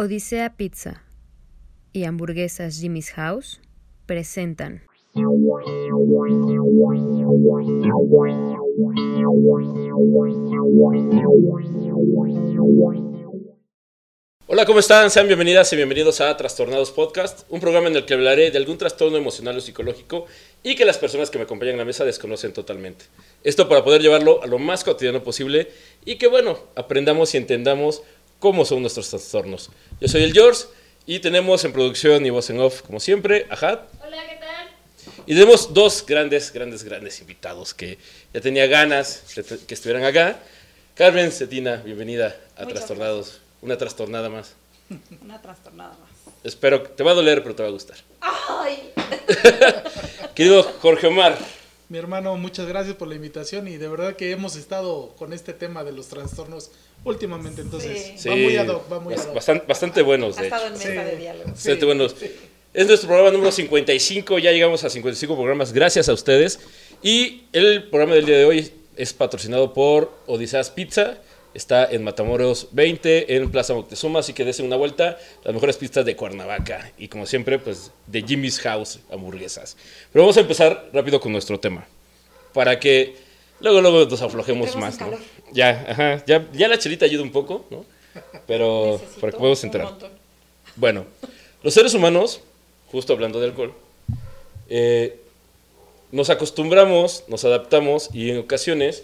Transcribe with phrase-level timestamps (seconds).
[0.00, 1.02] Odisea Pizza
[1.92, 3.60] y Hamburguesas Jimmy's House
[4.06, 4.82] presentan.
[14.46, 15.10] Hola, ¿cómo están?
[15.10, 18.78] Sean bienvenidas y bienvenidos a Trastornados Podcast, un programa en el que hablaré de algún
[18.78, 20.26] trastorno emocional o psicológico
[20.62, 23.04] y que las personas que me acompañan en la mesa desconocen totalmente.
[23.42, 25.68] Esto para poder llevarlo a lo más cotidiano posible
[26.04, 28.02] y que, bueno, aprendamos y entendamos
[28.38, 29.70] cómo son nuestros trastornos.
[30.00, 30.64] Yo soy el George
[31.06, 33.54] y tenemos en producción y voz en off, como siempre, a.
[33.54, 34.68] Hola, ¿qué tal?
[35.26, 37.98] Y tenemos dos grandes, grandes, grandes invitados que
[38.32, 40.38] ya tenía ganas de que estuvieran acá.
[40.94, 43.40] Carmen Cetina, bienvenida a Muchas Trastornados.
[43.62, 44.54] Una trastornada más.
[45.22, 46.34] Una trastornada más.
[46.44, 47.98] Espero que te va a doler, pero te va a gustar.
[48.20, 48.92] ¡Ay!
[50.34, 51.36] Querido Jorge Omar,
[51.88, 55.54] Mi hermano, muchas gracias por la invitación y de verdad que hemos estado con este
[55.54, 56.70] tema de los trastornos
[57.04, 58.28] últimamente, entonces Sí.
[58.28, 59.34] va muy ad hoc, va muy ad hoc.
[59.34, 60.74] bastante, bastante buenos, Ha de estado hecho.
[60.74, 61.10] en mesa Sí.
[61.10, 61.50] de diálogo.
[61.50, 62.16] Bastante buenos.
[62.74, 66.60] Es nuestro programa número 55, ya llegamos a 55 programas, gracias a ustedes.
[67.02, 71.16] Y el programa del día de hoy es patrocinado por Odiseas Pizza.
[71.58, 75.18] Está en Matamoros 20, en Plaza Moctezuma, así que desen una vuelta.
[75.42, 76.92] Las mejores pizzas de Cuernavaca.
[76.96, 79.76] Y como siempre, pues de Jimmy's House, hamburguesas.
[80.12, 81.84] Pero vamos a empezar rápido con nuestro tema.
[82.54, 83.16] Para que
[83.58, 85.06] luego, luego nos aflojemos Entremos más, ¿no?
[85.06, 85.18] calor.
[85.52, 87.84] Ya, ajá, ya, ya la chelita ayuda un poco, ¿no?
[88.46, 89.94] Pero Necesito para que podamos entrar.
[90.76, 91.06] Bueno,
[91.64, 92.40] los seres humanos,
[92.92, 93.74] justo hablando de alcohol,
[94.68, 95.18] eh,
[96.12, 99.02] nos acostumbramos, nos adaptamos y en ocasiones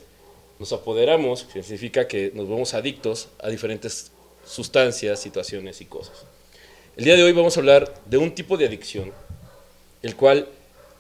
[0.58, 4.12] nos apoderamos, significa que nos vemos adictos a diferentes
[4.46, 6.24] sustancias, situaciones y cosas.
[6.96, 9.12] El día de hoy vamos a hablar de un tipo de adicción,
[10.02, 10.48] el cual,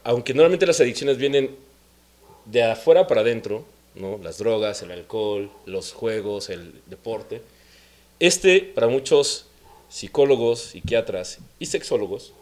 [0.02, 1.56] aunque normalmente las adicciones vienen
[2.46, 4.18] de afuera para adentro, ¿no?
[4.22, 7.42] las drogas, el alcohol, los juegos, el deporte,
[8.18, 9.46] este para muchos
[9.88, 12.32] psicólogos, psiquiatras y sexólogos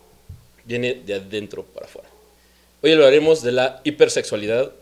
[0.64, 2.08] viene de adentro para afuera.
[2.82, 4.72] Hoy hablaremos de la hipersexualidad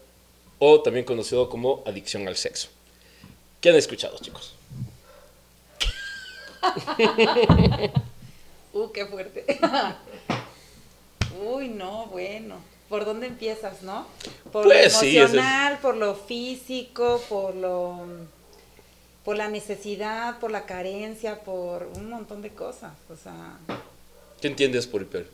[0.60, 2.68] o también conocido como adicción al sexo.
[3.60, 4.54] ¿Qué han escuchado, chicos?
[8.72, 9.44] Uh, qué fuerte.
[11.44, 12.56] Uy, no, bueno.
[12.88, 14.06] ¿Por dónde empiezas, no?
[14.52, 17.98] Por Pues lo sí, es- emocional, por lo físico, por lo
[19.24, 22.92] por la necesidad, por la carencia, por un montón de cosas.
[23.10, 23.58] O sea,
[24.40, 25.28] ¿Qué entiendes por hiper?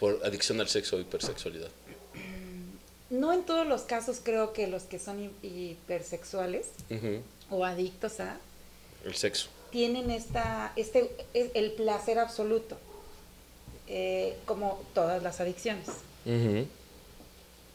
[0.00, 1.70] Por adicción al sexo o hipersexualidad.
[3.10, 6.66] No en todos los casos creo que los que son hi- hipersexuales
[7.50, 8.38] o adictos a
[9.04, 9.48] El sexo.
[9.70, 12.78] tienen esta, este, es el placer absoluto,
[13.88, 15.86] eh, como todas las adicciones.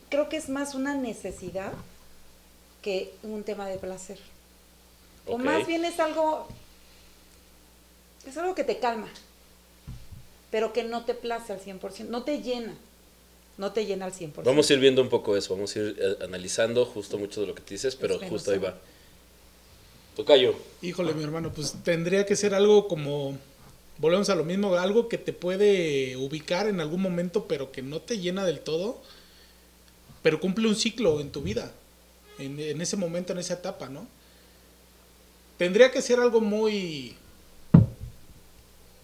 [0.09, 1.73] Creo que es más una necesidad
[2.81, 4.19] que un tema de placer.
[5.27, 6.47] O más bien es algo,
[8.27, 9.09] es algo que te calma,
[10.51, 12.75] pero que no te place al 100%, no te llena,
[13.57, 14.43] no te llena al 100%.
[14.43, 17.47] Vamos a ir viendo un poco eso, vamos a ir eh, analizando justo mucho de
[17.47, 18.77] lo que te dices, pero justo ahí va.
[20.15, 20.55] Tocayo.
[20.81, 23.37] Híjole, mi hermano, pues tendría que ser algo como,
[23.97, 28.01] volvemos a lo mismo, algo que te puede ubicar en algún momento, pero que no
[28.01, 29.01] te llena del todo,
[30.21, 31.71] pero cumple un ciclo en tu vida,
[32.39, 34.07] en, en ese momento, en esa etapa, ¿no?
[35.57, 37.15] Tendría que ser algo muy,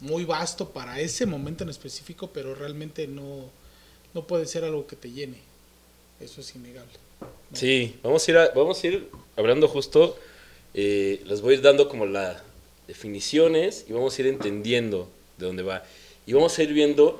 [0.02, 3.50] muy vasto para ese momento en específico, pero realmente no,
[4.14, 5.38] no puede ser algo que te llene.
[6.20, 6.92] Eso es innegable.
[7.54, 10.18] Sí, vamos a ir, a- vamos a ir hablando justo,
[10.74, 12.42] eh, les voy a ir dando como las
[12.88, 15.84] definiciones y vamos a ir entendiendo de dónde va.
[16.26, 17.20] Y vamos a ir viendo,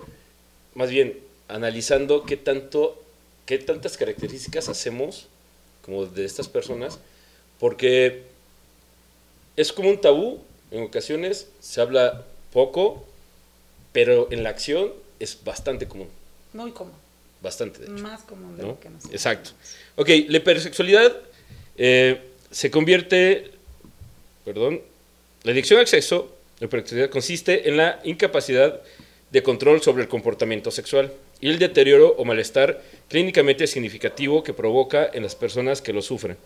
[0.76, 3.02] más bien, analizando qué tanto,
[3.46, 5.28] qué tantas características hacemos
[5.84, 7.00] como de estas personas,
[7.60, 8.24] porque
[9.58, 10.40] es como un tabú,
[10.72, 13.04] en ocasiones se habla poco,
[13.92, 16.08] pero en la acción es bastante común,
[16.54, 16.94] Muy común,
[17.42, 18.04] bastante de hecho.
[18.04, 18.70] más común de ¿no?
[18.70, 19.52] lo que nos Exacto.
[19.96, 21.16] Ok, la hipersexualidad
[21.78, 23.52] eh, se convierte,
[24.46, 24.82] perdón,
[25.44, 28.82] la adicción al sexo, la hipersexualidad consiste en la incapacidad
[29.32, 35.10] de control sobre el comportamiento sexual y el deterioro o malestar clínicamente significativo que provoca
[35.12, 36.38] en las personas que lo sufren.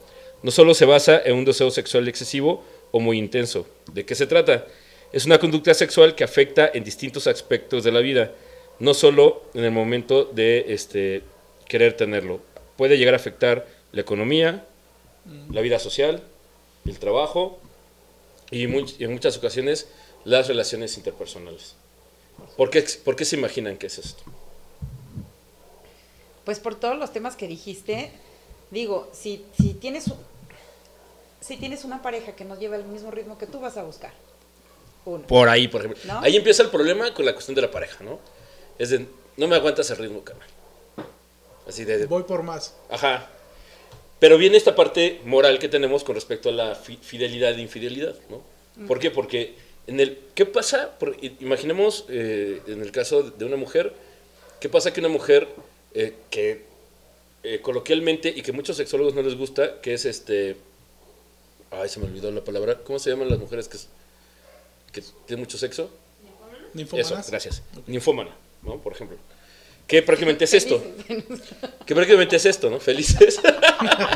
[0.43, 3.67] No solo se basa en un deseo sexual excesivo o muy intenso.
[3.91, 4.65] ¿De qué se trata?
[5.11, 8.31] Es una conducta sexual que afecta en distintos aspectos de la vida,
[8.79, 11.23] no solo en el momento de este,
[11.67, 12.41] querer tenerlo.
[12.77, 14.65] Puede llegar a afectar la economía,
[15.51, 16.23] la vida social,
[16.85, 17.59] el trabajo
[18.51, 19.87] y en muchas ocasiones
[20.23, 21.75] las relaciones interpersonales.
[22.57, 24.23] ¿Por qué, ¿Por qué se imaginan que es esto?
[26.43, 28.11] Pues por todos los temas que dijiste,
[28.71, 30.05] digo, si, si tienes
[31.41, 34.13] si tienes una pareja que no lleva el mismo ritmo que tú vas a buscar.
[35.05, 35.27] Uno.
[35.27, 36.01] Por ahí, por ejemplo.
[36.05, 36.19] ¿No?
[36.21, 38.19] Ahí empieza el problema con la cuestión de la pareja, ¿no?
[38.79, 39.05] Es de,
[39.37, 40.47] no me aguantas el ritmo, carnal.
[41.67, 42.75] Así de, de- Voy por más.
[42.89, 43.29] ajá.
[44.19, 48.15] Pero viene esta parte moral que tenemos con respecto a la fi- fidelidad e infidelidad,
[48.29, 48.41] ¿no?
[48.87, 49.11] ¿Por qué?
[49.11, 49.55] Porque
[49.87, 50.97] en el, ¿qué pasa?
[50.97, 53.93] Por- imaginemos eh, en el caso de una mujer,
[54.61, 55.47] ¿qué pasa que una mujer
[55.93, 56.63] eh, que
[57.43, 60.55] eh, coloquialmente y que muchos sexólogos no les gusta, que es este,
[61.71, 63.77] ay, se me olvidó la palabra, ¿cómo se llaman las mujeres que,
[64.93, 65.83] que tienen mucho sexo?
[65.83, 67.29] Eso, Ninfomanas.
[67.29, 67.61] gracias.
[67.85, 68.77] Ninfómana, ¿no?
[68.79, 69.17] Por ejemplo.
[69.87, 70.83] Que prácticamente es esto.
[71.85, 72.79] Que prácticamente es esto, ¿no?
[72.79, 73.39] Felices.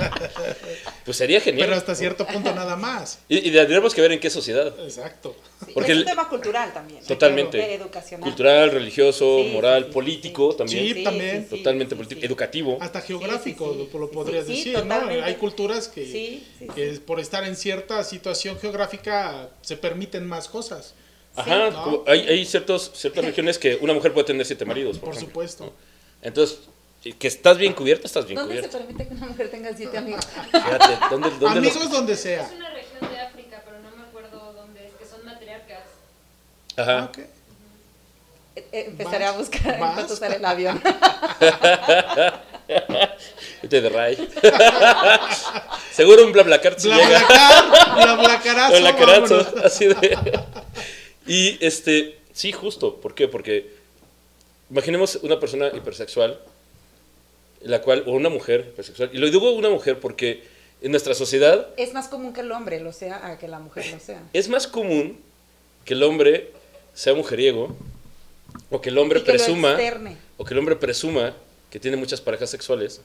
[1.05, 1.67] pues sería genial.
[1.67, 3.19] Pero hasta cierto punto nada más.
[3.29, 4.73] Y, y tendríamos que ver en qué sociedad.
[4.83, 5.35] Exacto.
[5.65, 7.01] Sí, Porque es un tema cultural también.
[7.01, 7.07] ¿no?
[7.07, 7.57] Totalmente.
[7.59, 8.23] De educacional.
[8.23, 10.57] Cultural, religioso, Sí, moral, sí, sí, político sí.
[10.57, 10.95] también.
[10.95, 11.47] Sí, también.
[11.49, 12.21] Totalmente sí, político.
[12.21, 12.25] sí.
[12.25, 12.77] Educativo.
[12.81, 13.97] Hasta geográfico, Sí, sí, sí.
[13.99, 14.81] lo, podrías sí, decir, ¿no?
[14.81, 15.23] totalmente.
[15.23, 16.99] Hay culturas que, Sí, sí, que sí.
[16.99, 20.95] por estar en cierta situación geográfica se permiten más cosas.
[21.39, 21.69] Ajá.
[21.71, 22.03] ¿no?
[22.07, 24.97] hay, hay ciertos, ciertas regiones que una mujer puede tener siete maridos.
[24.97, 25.65] Por, Por ejemplo, supuesto.
[25.65, 25.73] ¿no?
[26.21, 26.59] Entonces,
[27.17, 28.77] que estás bien cubierta, estás bien ¿Dónde se cubierta.
[28.79, 30.27] permite que una mujer tenga siete amigos?
[30.51, 32.43] Fíjate, ¿dónde, dónde los- Amigos donde sea.
[32.43, 35.83] Es una región de África, pero no me acuerdo dónde es, que son matriarcas.
[36.75, 36.99] Ajá.
[36.99, 37.17] Ah, ok.
[38.55, 40.81] Eh, eh, Empezaré Vas, a buscar en cuanto sale el avión.
[43.61, 44.15] Vete de ray.
[45.93, 47.19] Seguro un BlaBlaCar si llega.
[47.25, 50.39] Blablacar, blablacarazo, BlaBlaCarazo, así de.
[51.29, 52.95] Y este, sí, justo.
[52.97, 53.27] ¿Por qué?
[53.27, 53.69] Porque
[54.69, 56.39] imaginemos una persona hipersexual,
[57.61, 60.43] la cual, o una mujer hipersexual, y lo digo una mujer porque
[60.81, 63.85] en nuestra sociedad Es más común que el hombre lo sea a que la mujer
[63.91, 64.23] lo sea.
[64.33, 65.19] es más común
[65.85, 66.51] que el hombre
[66.93, 67.75] sea mujeriego,
[68.71, 69.77] o que el hombre Y que lo presuma,
[70.37, 71.35] o que el hombre presuma
[71.69, 73.01] que tiene muchas parejas sexuales,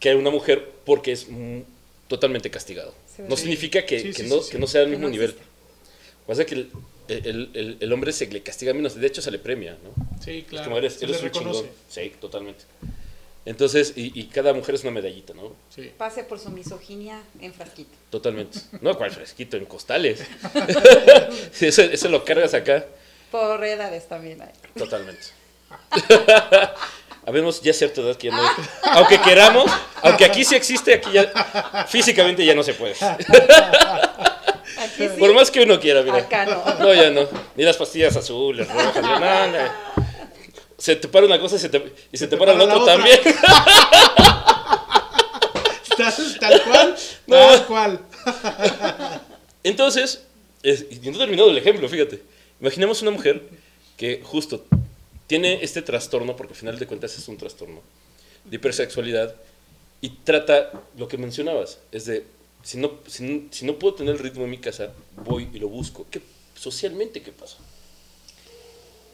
[0.00, 1.60] que una mujer porque es mm,
[2.08, 2.94] totalmente castigado.
[3.14, 3.42] Sí, No sí.
[3.42, 4.50] significa que, Sí, que sí, no, sí, sí.
[4.52, 5.30] que no sea al mismo no nivel.
[5.30, 5.53] existe.
[6.26, 6.70] Pasa que el,
[7.08, 9.90] el- el- el hombre se le castiga menos, de hecho se le premia, ¿no?
[10.22, 10.64] Sí, Es claro.
[10.64, 11.66] como eres, eres un chingón.
[11.88, 12.64] Sí, totalmente.
[13.46, 15.52] Entonces, y, y cada mujer es una medallita, ¿no?
[15.68, 15.92] Sí.
[15.98, 17.90] Pase por su misoginia en frasquito.
[18.08, 18.58] Totalmente.
[18.80, 20.24] No, cual fresquito, en costales.
[21.52, 22.86] Sí, eso, eso lo cargas acá.
[23.30, 24.52] Por edades también hay.
[24.78, 25.26] Totalmente.
[27.26, 28.42] Habemos ya cierta edad que ya no.
[28.92, 29.70] Aunque queramos,
[30.02, 31.86] aunque aquí sí existe, aquí ya.
[31.88, 32.94] Físicamente ya no se puede.
[34.84, 36.18] Aquí sí, Por más que uno quiera, mira.
[36.18, 36.62] acá no.
[36.78, 37.26] No, ya no.
[37.56, 39.94] Ni las pastillas azules, rojas, ya nada.
[40.78, 42.82] Se te para una cosa y se te, y se te para la para otra
[42.82, 42.94] otra.
[42.96, 43.20] también.
[45.96, 46.96] Tal, tal cual,
[47.26, 47.36] No.
[47.36, 48.00] tal cual.
[49.62, 50.24] Entonces,
[50.62, 52.20] es- y no he terminado el ejemplo, fíjate.
[52.60, 53.42] Imaginemos una mujer
[53.96, 54.64] que justo
[55.26, 57.80] tiene este trastorno, porque al final de cuentas es un trastorno,
[58.44, 59.34] de hipersexualidad,
[60.00, 62.24] y trata lo que mencionabas, es de,
[62.64, 65.58] si no, si no, si no puedo tener el ritmo en mi casa, voy y
[65.58, 66.06] lo busco.
[66.10, 66.22] ¿Qué,
[66.54, 67.58] socialmente, ¿qué pasa?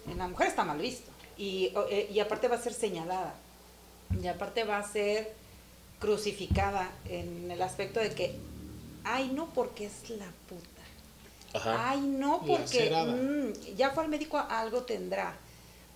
[0.08, 1.10] En la mujer está mal visto.
[1.36, 3.34] Y, eh, y aparte va a ser señalada.
[4.22, 5.32] Y aparte va a ser
[5.98, 8.36] crucificada en el aspecto de que,
[9.02, 10.68] ay, no, porque es la puta.
[11.52, 11.90] Ajá.
[11.90, 15.34] Ay, no, porque mm, ya fue al médico, algo tendrá.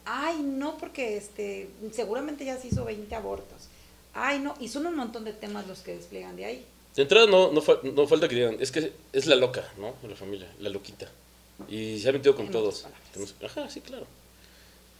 [0.05, 3.69] Ay, no, porque este, seguramente ya se hizo 20 abortos.
[4.13, 6.67] Ay, no, y son un montón de temas los que despliegan de ahí.
[6.97, 9.95] De entrada no, no, fa- no falta que digan, es que es la loca, ¿no?
[10.03, 11.11] De la familia, la loquita.
[11.69, 12.87] Y se ha metido con todos.
[13.45, 14.07] Ajá, sí, claro.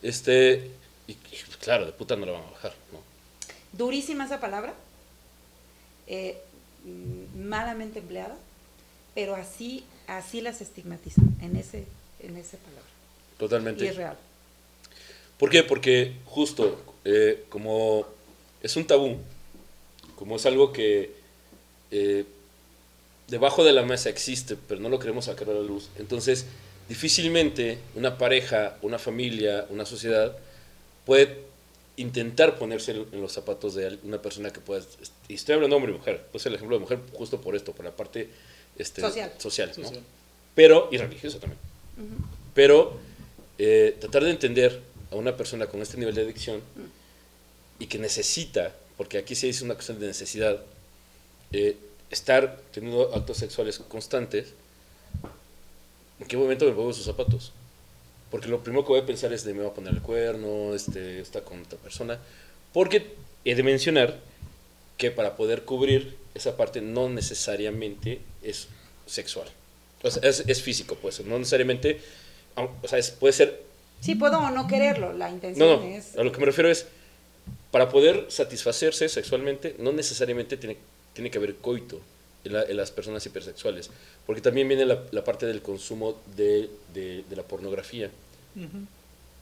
[0.03, 0.71] Este,
[1.07, 1.17] y, y,
[1.61, 2.99] claro, de puta no la van a bajar, ¿no?
[3.73, 4.75] Durísima esa palabra,
[6.07, 6.39] eh,
[6.85, 8.37] mm, malamente empleada,
[9.15, 11.87] pero así, así las estigmatizan en ese,
[12.21, 12.85] en esa palabra.
[13.39, 13.85] Totalmente.
[13.85, 14.17] Y es real.
[15.39, 15.63] ¿Por qué?
[15.65, 18.07] Porque justo eh, como
[18.63, 19.17] es un tabú,
[20.17, 21.13] como es algo que
[21.97, 22.25] eh,
[23.29, 26.47] debajo de la mesa existe, pero no lo queremos sacar a la luz, entonces
[26.89, 30.37] difícilmente una pareja, una familia, una sociedad
[31.07, 31.39] puede
[31.97, 34.83] intentar ponerse en los zapatos de una persona que pueda,
[35.29, 37.73] y estoy hablando de hombre y mujer, pues el ejemplo de mujer justo por esto,
[37.73, 38.29] por la parte
[38.77, 39.33] este, Social.
[39.39, 39.85] social ¿no?
[39.85, 40.03] Social.
[40.57, 41.61] pero, y religiosa también.
[42.55, 42.99] Pero
[43.59, 44.83] eh, tratar de entender
[45.13, 46.61] a una persona con este nivel de adicción
[47.79, 50.61] y que necesita, porque aquí se dice una cuestión de necesidad,
[51.55, 51.77] eh,
[52.11, 54.53] estar teniendo actos sexuales constantes,
[56.21, 57.53] ¿en qué momento me pongo sus zapatos?
[58.31, 60.75] Porque lo primero que voy a pensar es de me va a poner el cuerno,
[60.75, 62.19] este, está con otra persona.
[62.73, 64.19] Porque he de mencionar
[64.97, 68.69] que para poder cubrir esa parte no necesariamente es
[69.07, 69.49] sexual.
[70.03, 72.01] O sea, es, es físico, pues, no necesariamente,
[72.57, 73.63] o sea, es- puede ser
[74.01, 76.17] Sí, puedo o no quererlo, la intención no, no, es...
[76.19, 76.87] a lo que me refiero es,
[77.71, 80.77] para poder satisfacerse sexualmente, no necesariamente tiene,
[81.15, 82.01] tiene que haber coito.
[82.45, 83.89] en, la- en las personas hipersexuales,
[84.27, 88.11] porque también viene la, la parte del consumo de, de- de la pornografía.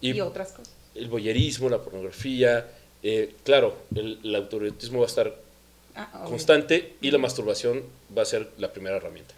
[0.01, 0.73] Y, otras cosas.
[0.95, 2.71] el boyerismo, la pornografía,
[3.03, 4.37] eh, claro, el, el
[5.01, 5.35] va a estar
[5.97, 7.83] Ah, constante y la masturbación
[8.17, 9.35] va a ser la primera herramienta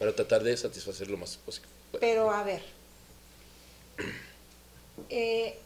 [0.00, 1.68] para tratar de satisfacer lo más posible.
[2.00, 2.60] Pero a ver,
[5.10, 5.56] eh,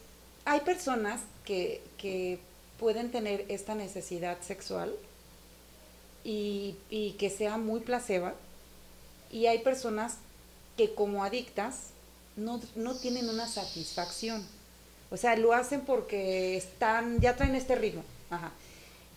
[0.45, 2.39] hay personas que, que
[2.79, 4.93] pueden tener esta necesidad sexual
[6.23, 8.33] y, y que sea muy placeba
[9.31, 10.17] y hay personas
[10.77, 11.87] que como adictas
[12.35, 14.45] no, no tienen una satisfacción.
[15.11, 18.03] O sea, lo hacen porque están, ya traen este ritmo.
[18.29, 18.51] Ajá.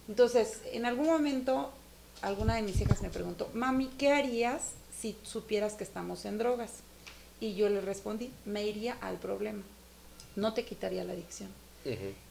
[0.08, 1.70] Entonces, en algún momento,
[2.22, 6.70] alguna de mis hijas me preguntó, mami, ¿qué harías si supieras que estamos en drogas?
[7.40, 9.62] Y yo le respondí, me iría al problema.
[10.36, 11.50] No te quitaría la adicción.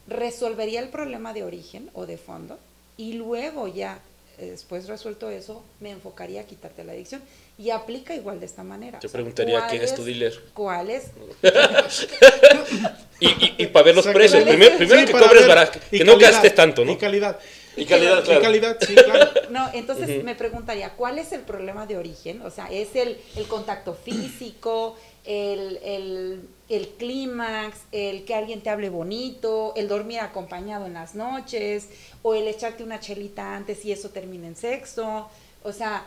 [0.07, 2.59] Resolvería el problema de origen o de fondo
[2.97, 3.99] y luego ya,
[4.37, 7.21] después resuelto eso, me enfocaría a quitarte la adicción.
[7.57, 8.99] Y aplica igual de esta manera.
[8.99, 10.33] Te O sea, preguntaría, ¿cuál ¿quién es tu dealer?
[10.53, 11.05] ¿Cuál es?
[13.19, 15.99] Y, y, y para ver los precios, primero, primero Sí, que cobres ver, barato, y
[15.99, 16.91] que no calidad, gastes tanto, ¿no?
[16.91, 17.39] Y calidad.
[17.77, 18.39] Y calidad, claro.
[18.41, 19.31] Y calidad, sí, claro.
[19.49, 22.41] No, entonces me preguntaría, ¿cuál es el problema de origen?
[22.41, 28.69] O sea, ¿es el, el contacto físico, el, el, el clímax, el que alguien te
[28.69, 31.87] hable bonito, el dormir acompañado en las noches,
[32.21, 35.29] o el echarte una chelita antes y eso termina en sexo?
[35.63, 36.05] O sea,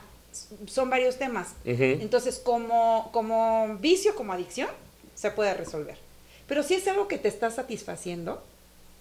[0.66, 1.54] son varios temas.
[1.64, 4.68] Entonces, como, como vicio, como adicción,
[5.14, 5.96] se puede resolver.
[6.46, 8.42] Pero si es algo que te está satisfaciendo,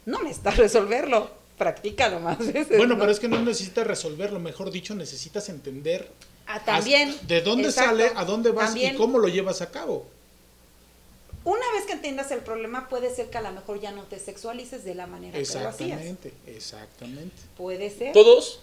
[0.05, 1.29] no necesitas resolverlo.
[1.57, 2.77] Practícalo más veces.
[2.77, 2.99] Bueno, ¿no?
[2.99, 6.07] pero es que no necesitas resolverlo, mejor dicho, necesitas entender
[6.47, 7.15] Ah, también.
[7.27, 8.95] de dónde exacto, sale, a dónde vas también.
[8.95, 10.07] y cómo lo llevas a cabo.
[11.43, 14.19] Una vez que entiendas el problema, puede ser que a lo mejor ya no te
[14.19, 16.01] sexualices de la manera que lo hacías.
[16.01, 17.35] Exactamente, exactamente.
[17.55, 18.11] Puede ser.
[18.13, 18.59] Todos,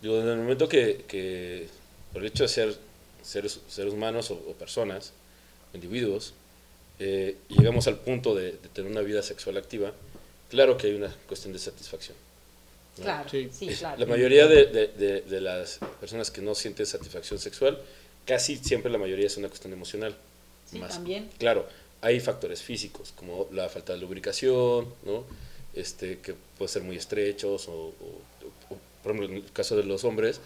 [0.00, 1.68] digo, en el momento que, que
[2.12, 2.78] por el hecho de ser
[3.22, 5.12] seres, seres humanos o, o personas,
[5.74, 6.34] individuos,
[6.98, 9.92] eh, y llegamos al punto de, de tener una vida sexual activa,
[10.48, 12.16] claro que hay una cuestión de satisfacción.
[12.98, 13.04] ¿No?
[13.04, 13.66] Claro, sí, Sí.
[13.68, 13.98] claro.
[13.98, 17.80] La mayoría de, de- de- de las personas que no sienten satisfacción sexual,
[18.26, 20.14] casi siempre la mayoría es una cuestión emocional.
[20.70, 21.30] Sí, también.
[21.38, 21.66] Claro,
[22.00, 25.24] hay factores físicos, como la falta de lubricación, ¿no?
[25.74, 28.22] Este, que puede ser muy estrechos, o, o-
[28.70, 30.40] o, por ejemplo, en el caso de los hombres,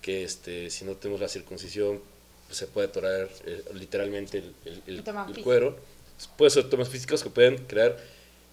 [0.00, 2.00] que este, si no tenemos la circuncisión,
[2.46, 5.76] pues se puede atorar eh, literalmente el, el- cuero.
[6.36, 7.96] Puede ser temas físicos que pueden crear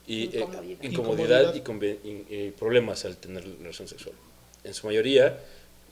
[0.07, 0.83] y, eh, Incomodidad.
[0.83, 1.97] incomodidad y, Incomodidad.
[2.03, 4.15] y- y problemas al tener relación sexual.
[4.63, 5.39] En su mayoría,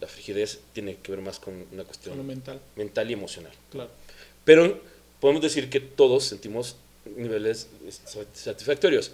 [0.01, 3.51] la frigidez tiene que ver más con una cuestión mental, mental y emocional.
[3.72, 3.89] claro.
[4.46, 4.82] Pero
[5.20, 6.75] podemos decir que todos sentimos
[7.15, 7.67] niveles
[8.34, 9.12] satisfactorios.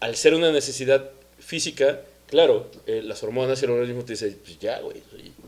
[0.00, 4.58] Al ser una necesidad física, claro, eh, las hormonas y el organismo te dicen, pues
[4.58, 5.02] ya, güey,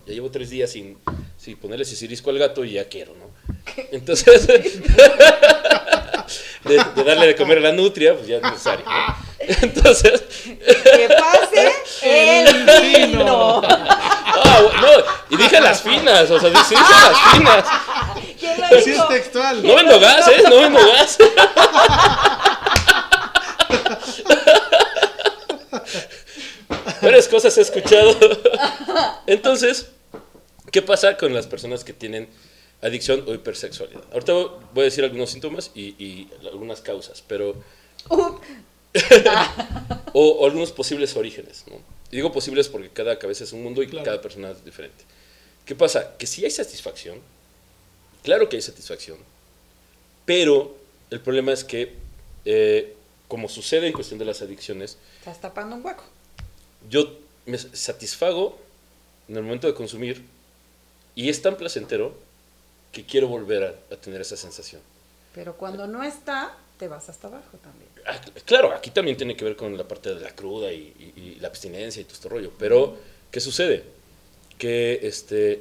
[0.06, 0.98] ya llevo tres días sin,
[1.38, 3.30] sin ponerle sisirisco al gato y ya quiero, ¿no?
[3.92, 4.46] Entonces,
[6.64, 9.16] de, de darle de comer a la nutria, pues ya es necesario, ¿no?
[9.62, 11.72] Entonces, Que pase
[12.48, 13.60] el vino.
[13.64, 14.88] ah, no,
[15.30, 17.64] y dije las finas, o sea, sí dije las finas.
[18.40, 19.02] ¿Quién lo Así dijo?
[19.04, 19.62] es textual.
[19.66, 20.42] No vendo gas, ¿eh?
[20.48, 21.18] No vendo gas.
[27.02, 28.16] Varias cosas he escuchado.
[29.26, 29.88] Entonces,
[30.70, 32.28] ¿qué pasa con las personas que tienen
[32.84, 34.02] adicción o hipersexualidad?
[34.12, 37.54] Ahorita voy a decir algunos síntomas y, y algunas causas, pero...
[38.10, 38.38] Uh,
[40.12, 41.76] O, o algunos posibles orígenes, ¿no?
[42.12, 44.04] Y digo posibles porque cada cabeza es un mundo y Claro.
[44.04, 45.02] cada persona es diferente.
[45.66, 46.16] ¿Qué pasa?
[46.16, 47.18] Que si hay satisfacción,
[48.22, 49.18] claro que hay satisfacción,
[50.24, 50.76] pero
[51.10, 51.94] el problema es que,
[52.44, 52.94] eh,
[53.26, 56.04] como sucede en cuestión de las adicciones, estás tapando un hueco.
[56.88, 58.56] yo me satisfago
[59.28, 60.22] en el momento de consumir
[61.16, 62.16] y es tan placentero
[62.94, 64.80] que quiero volver a, a tener esa sensación.
[65.34, 67.90] Pero cuando no está, te vas hasta abajo también.
[68.06, 70.94] Ah, cl- Claro, aquí también tiene que ver con la parte de la cruda y,
[71.16, 72.52] y- y la abstinencia y todo este rollo.
[72.58, 72.96] Pero,
[73.30, 73.84] ¿qué sucede?
[74.58, 75.60] Que este,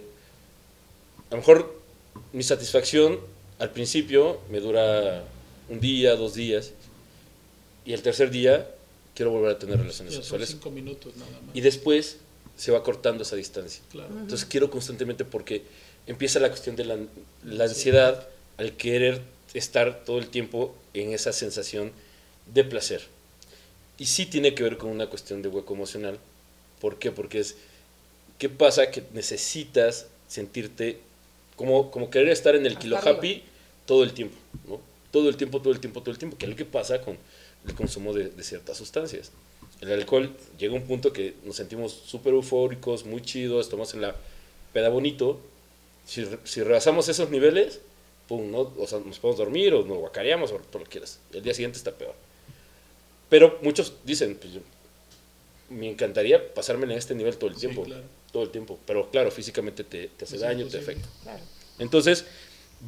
[1.29, 1.81] a lo mejor
[2.31, 3.19] mi satisfacción
[3.59, 5.23] al principio me dura
[5.69, 6.71] un día, dos días,
[7.85, 8.69] y el tercer día
[9.15, 10.49] quiero volver a tener relaciones sexuales.
[10.49, 11.55] cinco minutos nada más.
[11.55, 12.17] Y después
[12.57, 13.81] se va cortando esa distancia.
[13.91, 14.09] Claro.
[14.19, 15.63] Entonces quiero constantemente porque
[16.07, 16.97] empieza la cuestión de la,
[17.43, 19.21] la ansiedad al querer
[19.53, 21.91] estar todo el tiempo en esa sensación
[22.53, 23.01] de placer.
[23.97, 26.17] Y sí tiene que ver con una cuestión de hueco emocional.
[26.81, 27.11] ¿Por qué?
[27.11, 27.55] Porque es,
[28.37, 28.91] ¿qué pasa?
[28.91, 30.99] Que necesitas sentirte
[31.55, 33.43] como, como querer estar en el kilo happy
[33.85, 34.35] todo el tiempo,
[34.67, 34.81] ¿no?
[35.11, 37.17] Todo el tiempo, todo el tiempo, todo el tiempo, que es lo que pasa con
[37.67, 39.31] el consumo de, de ciertas sustancias.
[39.79, 44.01] El alcohol llega a un punto que nos sentimos súper eufóricos, muy chidos, estamos en
[44.01, 44.15] la
[44.71, 45.39] peda bonito,
[46.05, 47.79] si, re- si rebasamos esos niveles,
[48.27, 48.73] pum, ¿no?
[48.77, 51.19] O sea, nos podemos dormir o nos guacareamos o por lo que quieras.
[51.31, 52.13] El día siguiente está peor.
[53.29, 54.61] Pero muchos dicen, pues yo,
[55.69, 57.83] me encantaría pasarme en este nivel todo el Sí, tiempo.
[57.83, 58.03] claro.
[58.31, 58.79] Todo el tiempo.
[58.85, 60.91] Pero claro, físicamente te, te hace Es daño, te imposible.
[60.93, 61.09] afecta.
[61.23, 61.43] Claro.
[61.79, 62.25] Entonces,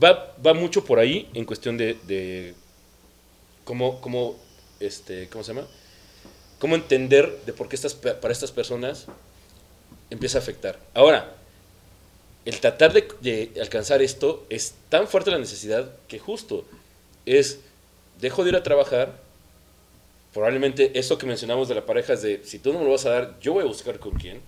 [0.04, 2.54] va, va mucho por ahí en cuestión de, de
[3.64, 4.36] cómo, cómo,
[4.80, 5.68] este, ¿cómo se llama?
[6.60, 9.06] Cómo entender de por qué estas, para estas personas
[10.10, 10.80] empieza a afectar.
[10.94, 11.36] Ahora,
[12.46, 16.64] el tratar de, de alcanzar esto es tan fuerte la necesidad que justo
[17.26, 17.60] es,
[18.22, 19.20] dejo de ir a trabajar,
[20.34, 23.06] probablemente eso que mencionamos de la pareja es de, si tú no me lo vas
[23.06, 24.42] a dar, yo voy a buscar con quién.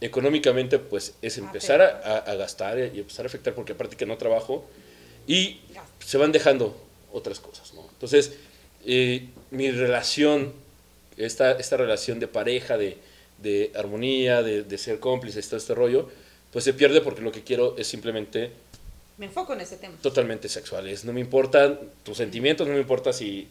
[0.00, 4.04] Económicamente, pues es empezar a, a- a gastar y empezar a afectar, porque aparte que
[4.04, 4.66] no trabajo,
[5.26, 5.60] y
[6.04, 6.76] se van dejando
[7.12, 7.82] otras cosas, ¿no?
[7.92, 8.34] Entonces,
[8.84, 10.52] eh, mi relación,
[11.16, 12.98] esta, esta relación de pareja, de,
[13.38, 16.10] de armonía, de, de ser cómplices, todo este rollo,
[16.54, 18.52] pues se pierde porque lo que quiero es simplemente
[19.18, 19.96] Me enfoco en ese tema.
[20.00, 21.04] totalmente sexuales.
[21.04, 23.48] No me importan tus sentimientos, no me importa si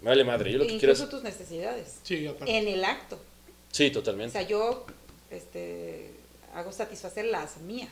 [0.00, 0.52] me vale madre.
[0.52, 1.10] Yo lo que quiero Incluso es...
[1.10, 1.96] tus necesidades.
[2.04, 2.56] Sí, aparte.
[2.56, 3.18] En el acto.
[3.72, 4.32] Sí, O totalmente.
[4.32, 4.86] sea, yo
[5.32, 6.12] este,
[6.54, 7.90] hago satisfacer las mías.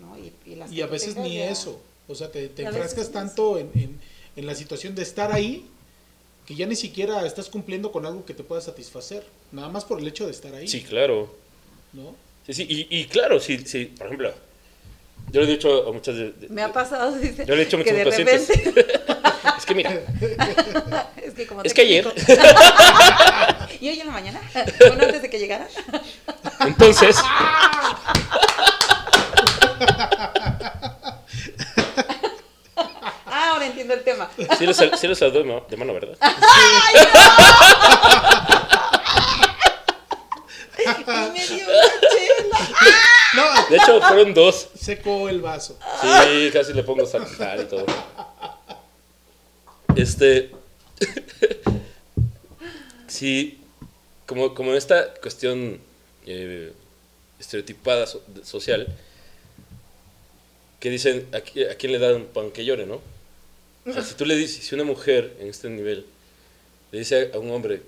[0.00, 0.16] ¿no?
[0.18, 1.80] Y, y las Y a veces ni ya- eso.
[2.08, 4.00] O sea, te, enfrascas tanto en, en-
[4.36, 5.66] en la situación de estar ahí
[6.46, 9.24] que ya ni siquiera estás cumpliendo con algo que te pueda satisfacer.
[9.50, 10.68] Nada más por el hecho de estar ahí.
[10.68, 11.34] Sí, claro.
[11.92, 12.14] ¿no?
[12.46, 12.66] Sí, sí.
[12.68, 13.86] Y, y claro, sí, sí.
[13.98, 14.32] Por ejemplo,
[15.32, 16.30] yo le he dicho a muchas de...
[16.32, 18.48] de- Me ha pasado, dice, Yo le he dicho a muchos pacientes.
[18.48, 18.86] repente,
[19.58, 19.90] es que mira,
[21.22, 22.06] es que como es que ayer...
[23.80, 24.40] y hoy en la mañana,
[24.78, 25.66] bueno, antes de que llegara,
[26.60, 27.16] Entonces...
[33.26, 34.28] ah, ahora entiendo el tema.
[34.58, 36.16] Sí los, sí los de mano- de mano, ¿verdad?
[40.78, 41.66] y me dio.
[43.34, 44.68] No, De hecho, fueron dos.
[44.80, 45.78] secó el vaso.
[46.00, 47.84] Sí, casi le pongo sal sal y todo.
[49.96, 50.50] Este.
[53.06, 53.60] sí,
[54.26, 55.80] como, como esta cuestión
[56.26, 56.72] eh,
[57.38, 58.86] estereotipada so- social,
[60.80, 63.00] que dicen, ¿a, qui- a quién le dan pan que llore, no?
[63.86, 66.06] O sea, si tú le dices, si una mujer en este nivel
[66.90, 67.82] le dice a un hombre,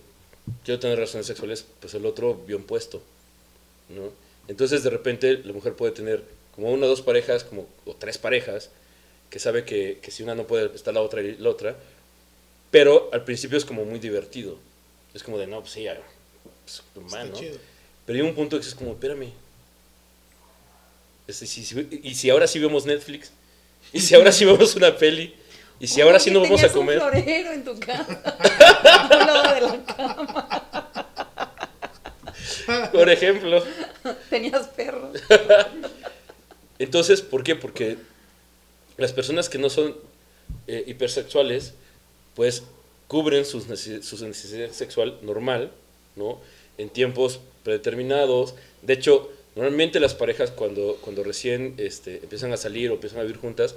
[0.65, 3.03] quiero tener relaciones sexuales, pues el otro bien puesto,
[3.89, 4.13] ¿no?
[4.49, 8.19] Entonces de repente la mujer puede tener como una o dos parejas, como, o tres
[8.19, 8.71] parejas,
[9.31, 11.77] que sabe que, que si una no puede, está la otra y la otra,
[12.71, 14.59] pero al principio es como muy divertido.
[15.15, 15.99] Es como de, no, pues sí, ya,
[16.65, 16.83] pues,
[17.31, 17.33] ¿no?
[17.39, 17.57] chido.
[18.07, 19.31] Pero hay un punto que es como, espérame.
[21.27, 23.31] Este, si- si- y si ahora sí vemos Netflix,
[23.93, 25.35] y si ahora sí vemos una peli,
[25.81, 26.99] y si ahora sí Oye, nos vamos a tenías un comer.
[27.23, 28.37] florero en tu casa,
[29.11, 30.68] lado de la cama.
[32.93, 33.65] Por ejemplo.
[34.31, 35.19] Tenías perros.
[36.79, 37.57] Entonces, ¿por qué?
[37.57, 37.97] Porque
[38.97, 39.97] las personas que no son
[40.67, 41.75] eh, hipersexuales,
[42.35, 42.63] pues
[43.09, 45.73] cubren sus su necesidad sexual normal,
[46.15, 46.41] ¿no?
[46.77, 48.55] En tiempos predeterminados.
[48.83, 53.23] De hecho, normalmente las parejas cuando, cuando recién este, empiezan a salir o empiezan a
[53.23, 53.75] vivir juntas,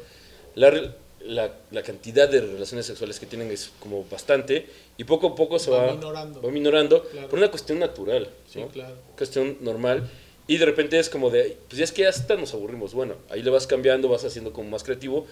[0.54, 0.94] la,
[1.26, 5.60] la, la cantidad de relaciones sexuales que tienen es como bastante y poco a poco
[5.60, 6.42] se Va va, minorando.
[6.42, 7.30] va minorando Claro.
[7.30, 8.68] por una cuestión natural, Sí, ¿no?
[8.70, 8.96] claro.
[9.18, 10.10] cuestión normal.
[10.48, 12.94] Y de repente es como de, pues ya es que hasta nos aburrimos.
[12.94, 15.26] Bueno, ahí le vas cambiando, vas haciendo como más creativo,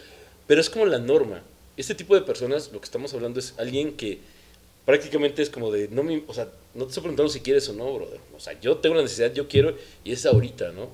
[0.47, 1.41] pero es como la norma.
[1.75, 4.19] Este tipo de personas, lo que estamos hablando es alguien que
[4.85, 7.73] prácticamente es como de, no me, o sea, no te estoy preguntando si quieres o
[7.73, 8.19] no, brother.
[8.35, 10.89] O sea, yo tengo la necesidad, yo quiero, y es ahorita, ¿no?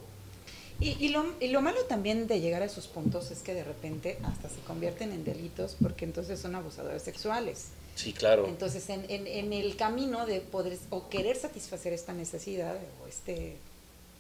[0.82, 3.64] Y, y, lo, y lo malo también de llegar a esos puntos es que de
[3.64, 7.68] repente hasta se convierten en delitos porque entonces son abusadores sexuales.
[7.96, 8.46] Sí, claro.
[8.48, 13.56] Entonces, en, en, en el camino de poder o querer satisfacer esta necesidad o este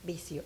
[0.04, 0.44] vicio,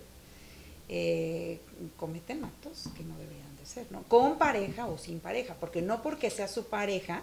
[0.88, 1.58] eh,
[1.96, 4.02] cometen actos que no deberían de ser, ¿no?
[4.08, 7.22] Con pareja o sin pareja, porque no porque sea su pareja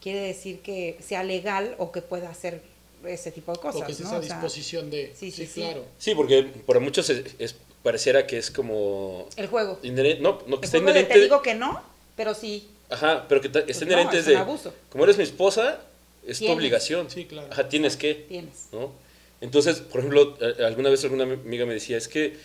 [0.00, 2.62] quiere decir que sea legal o que pueda hacer
[3.06, 4.06] ese tipo de cosas, o que es ¿no?
[4.08, 5.12] esa O sea, disposición de...
[5.14, 5.60] sí, Sí, sí, sí.
[5.60, 5.84] claro.
[5.98, 9.28] Sí, porque para muchos es, es- pareciera que es como...
[9.36, 9.78] el juego.
[9.84, 11.14] inherente- no, no, que El está juego inherente...
[11.14, 11.80] te digo que no,
[12.16, 12.66] pero sí.
[12.90, 14.36] Ajá, pero que ta- está Pues inherente no, es de...
[14.36, 14.74] abuso.
[14.88, 15.80] Como eres mi esposa,
[16.26, 17.08] es tu obligación.
[17.10, 17.48] Sí, claro.
[17.52, 18.14] Ajá, tienes que.
[18.14, 18.68] Tienes.
[18.72, 18.90] ¿no?
[19.40, 22.36] Entonces, por ejemplo, a- alguna vez alguna amiga me decía, es que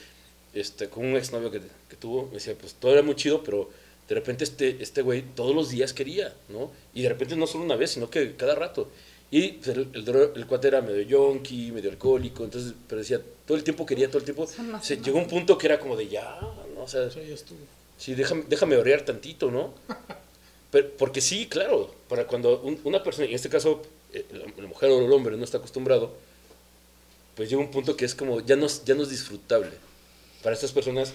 [0.54, 3.70] este, con un exnovio que, que tuvo, me decía, pues todo era muy chido, pero
[4.08, 6.72] de repente este este güey todos los días quería, ¿no?
[6.94, 8.90] Y de repente no solo una vez, sino que cada rato.
[9.32, 13.58] Y pues, el, el, el cuate era medio yonki, medio alcohólico, entonces, pero decía, todo
[13.58, 14.48] el tiempo quería, todo el tiempo.
[14.82, 16.40] Se, llegó un punto que era como de ya,
[16.76, 16.84] ¿no?
[16.84, 17.60] O sea, Eso ya estuvo.
[17.98, 19.74] Sí, déjame, déjame orear tantito, ¿no?
[20.72, 23.82] Pero, porque sí, claro, para cuando un- una persona, en este caso
[24.14, 26.14] eh, la, la mujer o el hombre no está acostumbrado,
[27.36, 29.72] pues llega un punto que es como, ya no, es- ya no es disfrutable.
[30.44, 31.12] para estas personas,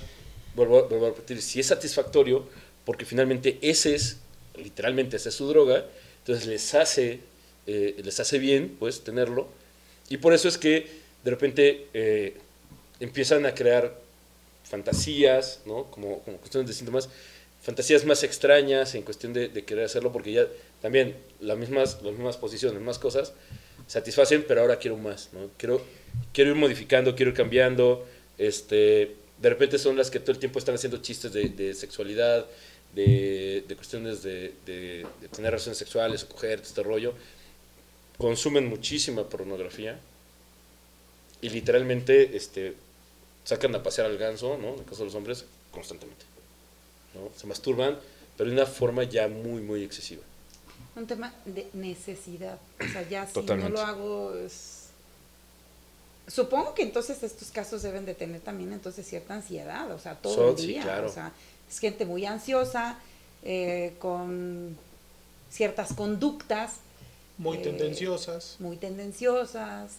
[0.54, 2.44] vuelvo, vuelvo a repetir, si es satisfactorio,
[2.84, 4.18] porque finalmente ese es,
[4.56, 5.86] literalmente esa es su droga,
[6.18, 7.20] entonces les hace,
[7.66, 9.48] eh, les hace bien, pues, tenerlo,
[10.08, 10.86] y por eso es que
[11.24, 12.34] de repente eh,
[13.00, 13.98] empiezan a crear
[14.64, 15.84] fantasías, ¿no?
[15.90, 17.08] Como, cuestiones de síntomas,
[17.62, 20.46] fantasías más extrañas en cuestión de, querer hacerlo, porque ya
[20.82, 23.32] también las mismas, las mismas posiciones, mismas cosas,
[23.86, 25.50] satisfacen, pero ahora quiero más, ¿no?
[25.56, 25.82] Quiero,
[26.32, 30.58] quiero ir modificando, quiero ir cambiando, este, de repente son las que todo el tiempo
[30.58, 32.44] están haciendo chistes de, sexualidad,
[32.94, 34.52] de, cuestiones de
[35.34, 37.14] tener relaciones sexuales o coger, este rollo,
[38.18, 39.98] consumen muchísima pornografía
[41.40, 42.74] y literalmente este,
[43.44, 44.74] sacan a pasear al ganso, ¿no?
[44.74, 46.24] En el caso de los hombres, constantemente,
[47.14, 47.28] ¿no?
[47.38, 47.98] Se masturban,
[48.36, 50.22] pero de una forma ya muy, muy excesiva.
[50.96, 52.58] Un tema de necesidad.
[52.80, 53.72] O sea, ya si Totalmente.
[53.72, 54.80] no lo hago es...
[56.26, 60.34] Supongo que entonces estos casos deben de tener también entonces cierta ansiedad, o sea, todo
[60.34, 60.82] Son- el sí, día.
[60.82, 61.08] claro.
[61.08, 61.32] O sea,
[61.70, 62.98] es gente muy ansiosa,
[63.42, 64.78] eh, con
[65.50, 66.76] ciertas conductas
[67.38, 68.56] Muy Eh, tendenciosas.
[68.58, 69.92] muy tendenciosas.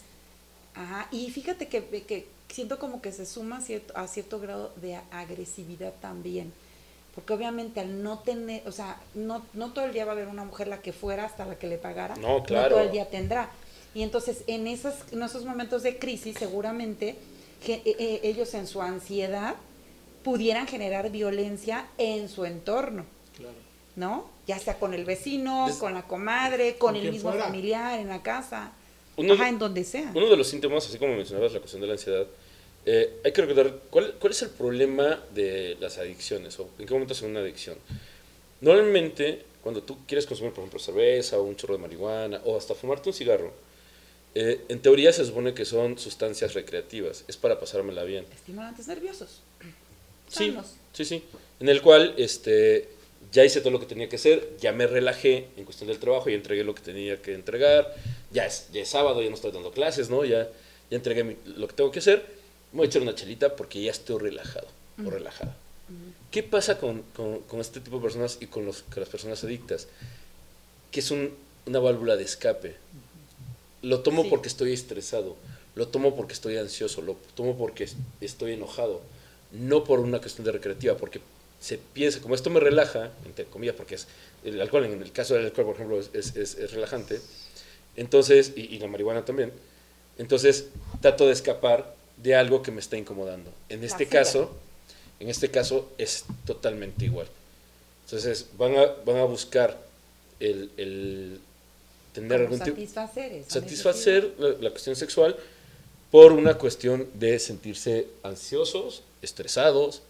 [0.74, 1.08] Ajá.
[1.10, 5.92] Y fíjate que, que siento como que se suma cierto, a cierto grado de agresividad
[6.00, 6.52] también.
[7.14, 10.28] Porque obviamente al no tener, o sea, no, no todo el día va a haber
[10.28, 12.14] una mujer la que fuera hasta la que le pagara.
[12.16, 12.74] No, claro.
[12.76, 13.50] todo el día tendrá.
[13.94, 17.16] Y entonces en, esas, en esos momentos de crisis seguramente
[17.64, 19.54] que, eh, eh, ellos en su ansiedad
[20.22, 23.06] pudieran generar violencia en su entorno.
[23.36, 23.54] Claro.
[23.96, 24.30] ¿No?
[24.46, 27.46] Ya sea con el vecino, con la comadre, con, el mismo fuera.
[27.46, 28.72] familiar, en la casa,
[29.16, 30.12] Uno, ajá, en donde sea.
[30.14, 32.26] uno de los síntomas, así como mencionabas la cuestión de la ansiedad,
[32.84, 36.92] eh, hay que recordar cuál, cuál es el problema de las adicciones o en qué
[36.92, 37.76] momento es una adicción.
[38.60, 42.74] Normalmente, cuando tú quieres consumir, por ejemplo, cerveza o un chorro de marihuana o hasta
[42.74, 43.52] fumarte un cigarro,
[44.34, 48.26] eh, en teoría se supone que son sustancias recreativas, es para pasármela bien.
[48.32, 49.40] Estimulantes nerviosos.
[50.28, 50.74] Sí, Sanos.
[50.92, 51.24] sí, sí.
[51.58, 52.88] En el cual este,
[53.36, 56.30] ya hice todo lo que tenía que hacer, ya me relajé en cuestión del trabajo,
[56.30, 57.94] ya entregué lo que tenía que entregar,
[58.32, 60.24] ya es, ya es sábado, ya no estoy dando clases, ¿no?
[60.24, 60.44] Ya,
[60.90, 62.24] ya entregué mi- lo que tengo que hacer,
[62.72, 64.66] me voy a echar una chelita porque ya estoy relajado
[65.06, 65.54] o relajada.
[66.30, 69.44] ¿Qué pasa con, con- con este tipo de personas y con, los, con las personas
[69.44, 69.86] adictas?
[70.90, 71.34] Que es un-
[71.66, 72.74] una válvula de escape.
[73.82, 74.30] Lo tomo Sí.
[74.30, 75.36] porque estoy estresado,
[75.74, 79.02] lo tomo porque estoy ansioso, lo tomo porque es- estoy enojado,
[79.52, 81.20] no por una cuestión de recreativa, porque
[81.66, 84.06] se piensa, como esto me relaja, entre comillas, porque es
[84.44, 87.20] el alcohol, en el caso del alcohol, por ejemplo, es, es- es- es relajante,
[87.96, 89.52] entonces, y, y la marihuana también,
[90.18, 90.66] entonces
[91.00, 93.50] trato de escapar de algo que me está incomodando.
[93.68, 94.56] En este caso,
[95.18, 97.26] en este caso es totalmente igual.
[98.04, 99.76] Entonces van a, van a buscar
[100.38, 101.40] el, el
[102.12, 105.36] tener algún satisfacer satisfacer la, la cuestión sexual
[106.12, 110.02] por una cuestión de sentirse ansiosos, estresados,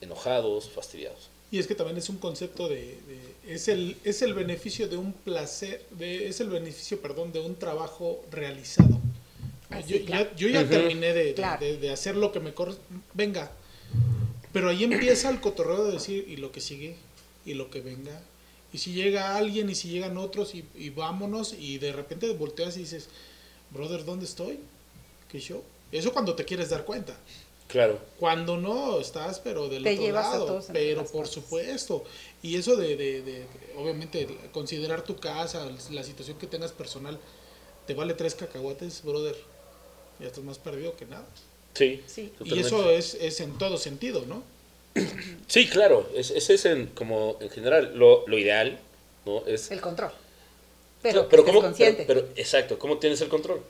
[0.00, 1.30] enojados, fastidiados.
[1.50, 2.76] Y es que también es un concepto de,
[3.06, 7.40] de- es el es el beneficio de un placer, de, es el beneficio, perdón, de
[7.40, 9.00] un trabajo realizado.
[9.88, 10.30] Yo, claro.
[10.30, 10.70] ya, yo ya Ujú.
[10.70, 11.64] terminé de, de- Claro.
[11.64, 12.74] de- de hacer lo que me corre,
[13.12, 13.50] venga.
[14.52, 16.96] Pero ahí empieza el cotorreo de decir y lo que sigue
[17.44, 18.20] y lo que venga.
[18.72, 22.76] Y si llega alguien y si llegan otros y, y vámonos y de repente volteas
[22.76, 23.08] y dices,
[23.70, 24.58] brother, ¿dónde estoy?
[25.28, 25.62] ¿Qué show?
[25.92, 27.16] Eso cuando te quieres dar cuenta.
[27.68, 30.62] Claro, Cuando no, estás pero del Te otro llevas a lado.
[30.72, 32.04] pero por supuesto.
[32.42, 33.46] Y eso de, de, de-
[33.76, 37.18] obviamente, considerar tu casa, la situación que tengas personal,
[37.86, 39.34] te vale tres cacahuates, brother.
[40.20, 41.26] Ya estás más perdido que nada.
[41.72, 42.02] sí.
[42.06, 42.32] Sí.
[42.44, 44.42] Y eso es, es en todo sentido, ¿no?
[45.48, 48.78] Sí, claro, es- ese es en, como en general lo, lo ideal,
[49.26, 49.44] ¿no?
[49.46, 50.12] Es, El control.
[51.02, 52.04] Pero, Claro, pero ¿cómo, consciente.
[52.06, 53.60] pero- pero, exacto, ¿cómo tienes el control?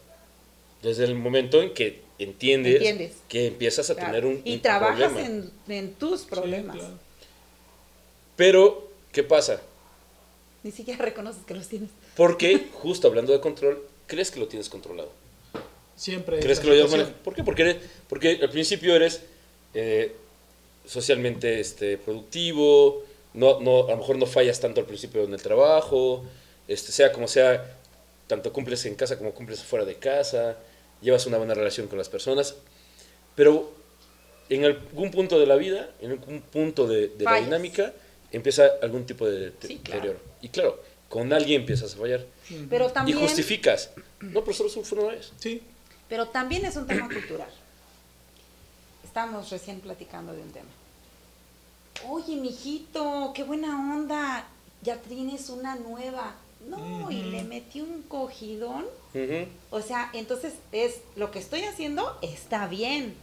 [0.85, 3.13] Desde el momento en que entiendes, Entiendes.
[3.29, 4.13] que empiezas a Claro.
[4.13, 5.27] tener un, y un trabajas problema.
[5.67, 6.75] en, en tus problemas.
[6.77, 6.99] Sí, claro.
[8.37, 9.61] Pero, ¿qué pasa?
[10.63, 11.91] Ni siquiera reconoces que los tienes.
[12.17, 15.11] Porque, justo hablando de control, crees que lo tienes controlado.
[15.97, 16.39] Siempre.
[16.39, 17.19] es ¿Crees que lo llevas manejando?
[17.23, 17.45] ¿Por qué?
[17.45, 17.77] Porque, eres-
[18.09, 19.23] porque al principio eres
[19.75, 20.15] eh,
[20.87, 25.43] socialmente este, productivo, no, no, a lo mejor no fallas tanto al principio en el
[25.43, 26.25] trabajo,
[26.69, 27.77] este, sea como sea,
[28.27, 30.57] tanto cumples en casa como cumples fuera de casa,
[31.01, 32.55] llevas una buena relación con las personas,
[33.35, 33.73] pero
[34.49, 37.93] en algún punto de la vida, en algún punto de, de la dinámica,
[38.33, 40.01] empieza algún tipo de Sí, claro.
[40.01, 40.21] deterioro.
[40.43, 42.25] Y claro, con alguien empiezas a fallar.
[42.69, 43.91] Pero también, Y justificas.
[44.21, 45.33] No, pero solo fue una vez.
[45.39, 45.63] Sí,
[46.09, 47.49] pero también es un tema cultural.
[49.05, 50.69] Estamos recién platicando de un tema.
[52.09, 54.47] Oye, mijito, qué buena onda.
[54.83, 56.35] Ya tienes una nueva.
[56.69, 58.87] No, y le metí un cogidón.
[59.71, 63.15] O sea, entonces es lo que estoy haciendo está bien.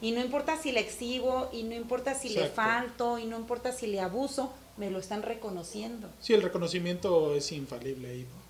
[0.00, 3.70] Y no importa si le exhibo, y no importa si le falto, y no importa
[3.72, 6.08] si le abuso, me lo están reconociendo.
[6.20, 8.42] Sí, el reconocimiento es infalible ahí, ¿no?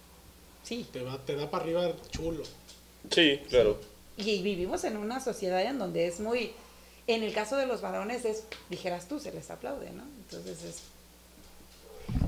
[0.62, 0.86] Sí.
[0.92, 2.42] Te, va, te da para arriba chulo.
[3.10, 3.78] Sí, claro.
[4.16, 6.52] Y vivimos en una sociedad en donde es muy,
[7.06, 10.04] en el caso de los varones es, dijeras tú, se les aplaude, ¿no?
[10.04, 10.82] Entonces es,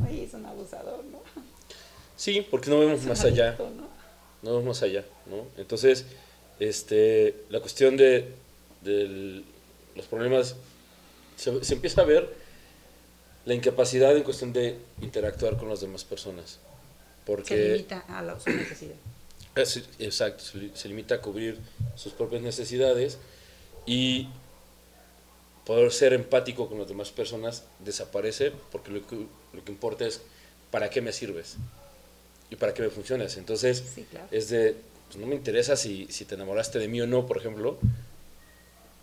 [0.06, 1.20] ay, es un abusador, ¿no?
[2.16, 3.56] Sí, porque no vemos más allá.
[4.42, 4.50] ¿no?
[4.50, 5.46] vemos más allá, ¿no?
[5.56, 6.04] Entonces,
[6.60, 8.30] este, la cuestión de,
[8.82, 9.44] del-
[9.96, 10.56] los problemas,
[11.36, 12.28] se, se empieza a ver
[13.46, 16.58] la incapacidad en cuestión de interactuar con las demás personas.
[17.26, 17.56] Porque...
[17.56, 18.94] Se limita a la, su necesidad.
[19.56, 21.58] Es- exacto, se, se limita a cubrir
[21.94, 23.18] sus propias necesidades
[23.86, 24.28] y
[25.64, 30.20] poder ser empático con las demás personas desaparece porque lo que, lo que importa es
[30.72, 31.54] para qué me sirves
[32.54, 33.36] y para qué me funcionas.
[33.36, 34.26] Entonces, Sí, claro.
[34.30, 34.76] es de,
[35.08, 37.78] pues, no me interesa si, si te enamoraste de mí o no, por ejemplo,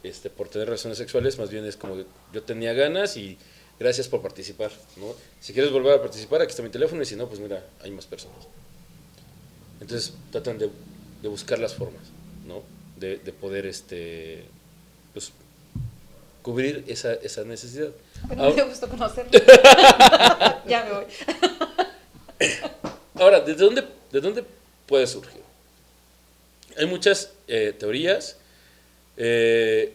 [0.04, 1.96] este, por tener relaciones sexuales, más bien es como
[2.34, 3.38] yo tenía ganas y
[3.80, 5.14] gracias por participar, ¿no?
[5.40, 7.92] Si quieres volver a participar, aquí está mi teléfono y si no, pues mira, hay
[7.92, 8.48] más personas.
[9.80, 10.70] Entonces tratan de,
[11.22, 12.04] de buscar las formas,
[12.48, 12.64] ¿no?
[13.00, 14.46] De, de poder, este,
[15.14, 15.32] pues,
[16.44, 17.90] cubrir esa, esa necesidad.
[18.28, 19.32] Bueno, Ahora- me gustó conocerlo.
[20.68, 21.06] ya me voy.
[23.22, 24.44] Ahora, ¿desde dónde, ¿de dónde
[24.88, 25.42] puede surgir?
[26.76, 28.38] Hay muchas eh, teorías,
[29.16, 29.94] eh,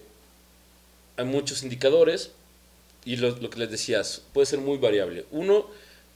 [1.17, 2.31] hay muchos indicadores,
[3.05, 5.25] y lo, lo que les decías, puede ser muy variable.
[5.33, 5.67] Uno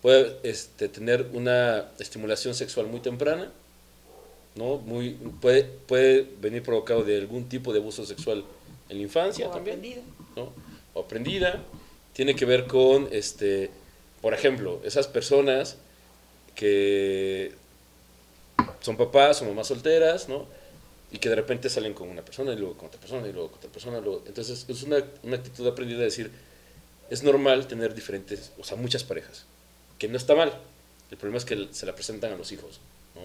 [0.03, 3.51] puede este, tener una estimulación sexual muy temprana,
[4.55, 4.79] ¿no?
[4.79, 8.45] Muy, puede, puede venir provocado de algún tipo de abuso sexual
[8.89, 9.79] en la infancia O también.
[9.79, 10.03] aprendido.
[10.37, 10.53] ¿no?
[10.95, 11.61] o aprendida,
[12.13, 13.71] tiene que ver con, este,
[14.21, 15.77] por ejemplo, esas personas
[16.61, 17.53] que
[18.83, 20.45] son papás o mamás solteras, ¿no?
[21.11, 23.49] Y que de repente salen con una persona y luego con otra persona y luego
[23.49, 23.99] con otra persona.
[23.99, 26.31] Luego, entonces es una, una actitud aprendida de decir,
[27.09, 29.47] es normal tener diferentes, o sea, muchas parejas,
[29.99, 30.53] que no está mal.
[31.11, 32.81] El problema es que se la presentan a los hijos,
[33.15, 33.23] ¿no?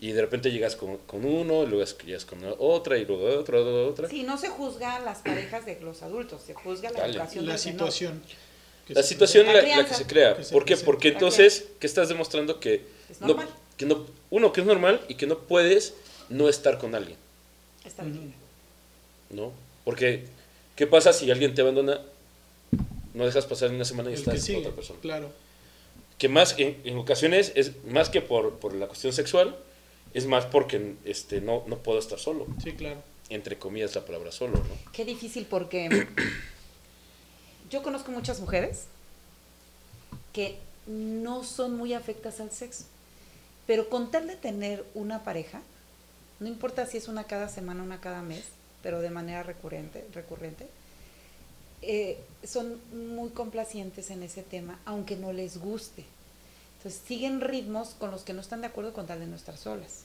[0.00, 3.60] Y de repente llegas con, con uno, y luego llegas con otra, y luego otra,
[3.60, 4.08] otra, otra.
[4.08, 7.12] Sí, no se juzga a las parejas de los adultos, se juzga la Dale.
[7.12, 7.70] educación La menor.
[7.70, 8.22] situación.
[8.26, 8.46] que
[8.88, 10.36] La situación La la, la que se crea.
[10.36, 10.76] Que se ¿Por qué?
[10.76, 12.60] Porque entonces, ¿qué estás demostrando?
[12.60, 13.48] Que Es no, normal.
[13.76, 15.94] que no, uno, que es normal y que no puedes
[16.28, 17.16] no estar con alguien,
[17.84, 18.34] Está bien.
[19.30, 19.52] ¿no?
[19.84, 20.24] Porque,
[20.74, 22.00] ¿qué pasa si alguien te abandona?
[23.14, 25.00] No dejas pasar una semana y El estás con otra persona.
[25.00, 25.30] claro.
[26.18, 29.54] Que más, en, en ocasiones, es más que por, por la cuestión sexual,
[30.14, 32.46] es más porque este, no, no puedo estar solo.
[32.64, 33.02] Sí, claro.
[33.28, 34.92] Entre comillas la palabra solo, ¿no?
[34.92, 36.06] Qué difícil porque
[37.70, 38.84] yo conozco muchas mujeres
[40.32, 42.84] que no son muy afectas al sexo,
[43.66, 45.62] pero con tal de tener una pareja,
[46.38, 48.44] no importa si es una cada semana, una cada mes,
[48.82, 50.68] pero de manera recurrente, recurrente,
[51.82, 52.80] eh, son
[53.14, 56.04] muy complacientes en ese tema, aunque no les guste.
[56.78, 59.56] Entonces siguen ritmos con los que no están de acuerdo con tal de no estar
[59.56, 60.04] solas.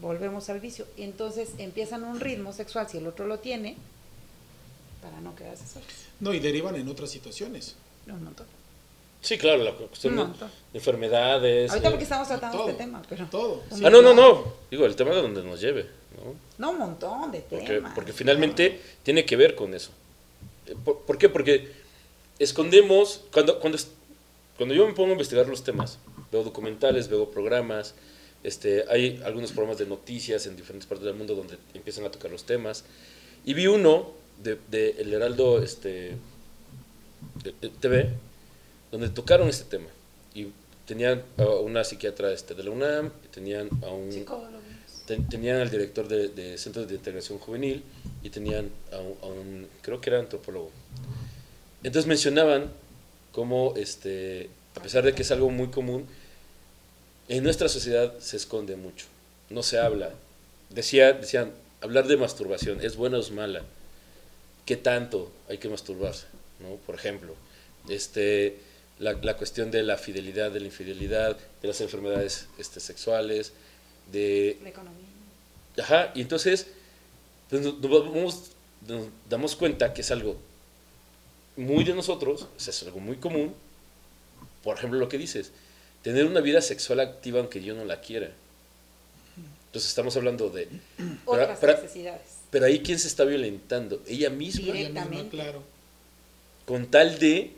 [0.00, 0.86] Volvemos al vicio.
[0.96, 3.76] Entonces empiezan un ritmo sexual, si el otro lo tiene,
[5.04, 5.88] para no quedarse solas.
[6.20, 7.76] No, y derivan en otras situaciones.
[8.06, 8.46] Un montón.
[9.20, 10.24] Sí, claro, la cuestión de,
[10.74, 11.70] enfermedades.
[11.70, 13.26] Ahorita eh, porque estamos tratando todo, este tema, pero...
[13.26, 13.62] todo.
[13.82, 14.52] Ah, no, no, no.
[14.70, 15.86] Digo, el tema de donde nos lleve,
[16.16, 16.34] ¿no?
[16.58, 17.94] No, un montón de Porque, temas.
[17.94, 19.90] porque finalmente tiene que ver con eso.
[20.66, 21.28] Eh, ¿Por, por qué?
[21.28, 21.72] Porque
[22.38, 23.78] escondemos, cuando, cuando,
[24.56, 25.98] cuando yo me pongo a investigar los temas,
[26.30, 27.94] veo documentales, veo programas,
[28.42, 32.30] este, hay algunos programas de noticias en diferentes partes del mundo donde empiezan a tocar
[32.30, 32.84] los temas,
[33.46, 36.16] y vi uno de, de El Heraldo este,
[37.42, 38.10] de- TV,
[38.92, 39.88] donde tocaron este tema,
[40.34, 40.48] y
[40.86, 44.10] tenían a una psiquiatra este, de la UNAM, tenían a un
[45.06, 47.82] ten- tenían al director de, de Centros de Integración Juvenil
[48.22, 50.70] y tenían a un, a un- creo que era antropólogo.
[51.82, 52.70] Entonces mencionaban
[53.32, 56.06] cómo, este, a pesar de que es algo muy común,
[57.28, 59.06] en nuestra sociedad se esconde mucho,
[59.50, 60.10] no se habla.
[60.70, 63.62] Decía, decían, hablar de masturbación, ¿es buena o es mala?
[64.64, 66.26] ¿Qué tanto hay que masturbarse?
[66.60, 66.76] ¿no?
[66.76, 67.34] Por ejemplo,
[67.88, 68.58] este,
[68.98, 73.52] la, la cuestión de la fidelidad, de la infidelidad, de las enfermedades este, sexuales,
[74.12, 75.06] de La economía.
[75.82, 76.66] Ajá, y entonces
[77.50, 78.50] pues, nos, nos vamos-
[78.86, 80.36] nos damos cuenta que es algo
[81.56, 83.54] muy de nosotros, es algo muy común.
[84.62, 85.52] Por ejemplo, lo que dices,
[86.02, 88.30] tener una vida sexual activa aunque yo no la quiera.
[89.66, 90.68] Entonces estamos hablando de...
[91.26, 92.22] Otras necesidades.
[92.54, 94.62] Pero ahí quién se está violentando, ella misma.
[94.62, 95.36] Ella misma, Directamente.
[95.36, 95.62] claro.
[96.66, 97.50] con tal de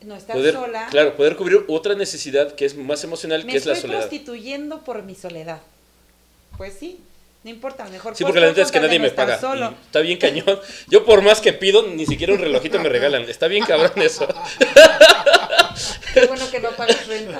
[0.00, 0.86] No estar poder, sola.
[0.90, 4.08] claro, poder cubrir otra necesidad que es más emocional, me que es la estoy soledad.
[4.08, 5.60] prostituyendo por mi soledad.
[6.56, 7.00] Pues sí,
[7.44, 9.38] No importa, mejor Sí, porque la neta es que nadie me paga.
[9.38, 9.74] Solo.
[9.84, 10.58] está bien cañón.
[10.88, 13.22] Yo por más que pido, ni siquiera un relojito me regalan.
[13.28, 14.26] Está bien cabrón eso.
[16.14, 17.38] Qué bueno que no pagas renta.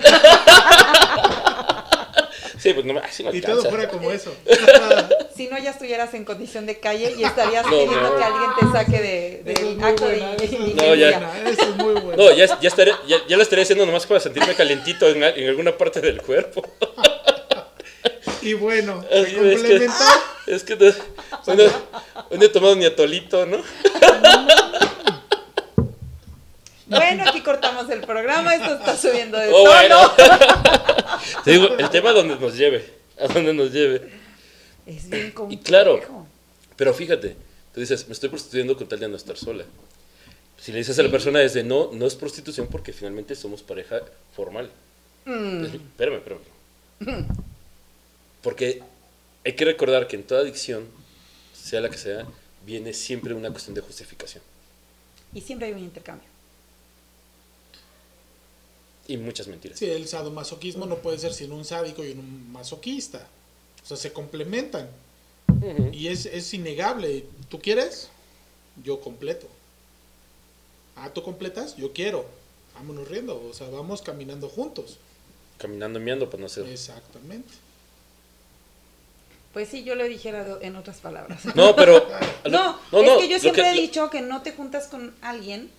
[2.58, 4.34] Sí, pues no me así no Y todo fuera como eso.
[5.38, 8.16] Si no, ya estuvieras en condición de calle y estarías No, pidiendo no.
[8.18, 11.32] que alguien te saque de, Eso es acto buena, de eso es muy No, ya.
[11.46, 12.16] eso es muy bueno.
[12.24, 15.38] No, ya, ya, estaré, ya, ya lo estaré haciendo nomás para sentirme calentito en, al-
[15.38, 16.62] en alguna parte del cuerpo.
[18.42, 19.94] Y bueno, es que- complementa.
[20.46, 21.64] Es que no, hoy, no,
[22.30, 23.58] hoy no he tomado ni atolito, ¿no?
[26.86, 29.70] Bueno, aquí cortamos el programa, esto está subiendo de Oh, tono.
[29.70, 30.12] bueno.
[31.44, 32.84] Te digo, el tema donde nos lleve,
[33.20, 34.17] a donde nos lleve.
[34.88, 35.60] Es bien complejo.
[35.60, 36.26] Y claro.
[36.76, 37.36] Pero fíjate,
[37.74, 39.64] tú dices, me estoy prostituyendo con tal de no estar sola.
[40.60, 44.00] Si le dices a la persona desde no, no es prostitución porque finalmente somos pareja
[44.34, 44.70] formal.
[45.24, 45.64] Mm.
[45.66, 47.26] Es- Espérame, espérame.
[48.42, 48.82] Porque
[49.44, 50.86] hay que recordar que en toda adicción,
[51.54, 52.26] sea la que sea,
[52.66, 54.42] viene siempre una cuestión de justificación.
[55.34, 56.28] Y siempre hay un intercambio.
[59.06, 59.78] Y muchas mentiras.
[59.78, 63.26] Sí, el sadomasoquismo no puede ser sin un sádico y un masoquista.
[63.88, 64.86] O sea, se complementan.
[65.92, 67.24] Y es, es innegable.
[67.48, 68.10] ¿Tú quieres?
[68.84, 69.46] Yo completo.
[70.94, 71.74] Ah, ¿tú completas?
[71.76, 72.26] Yo quiero.
[72.74, 73.42] Vámonos riendo.
[73.50, 74.98] O sea, vamos caminando juntos.
[75.56, 76.66] Caminando y meando para no ser.
[76.68, 77.48] Exactamente.
[79.54, 81.44] Pues sí, yo lo dijera en otras palabras.
[81.54, 82.06] No, pero.
[82.48, 84.86] No, no, es no, que yo lo siempre que- he dicho que no te juntas
[84.86, 85.70] con alguien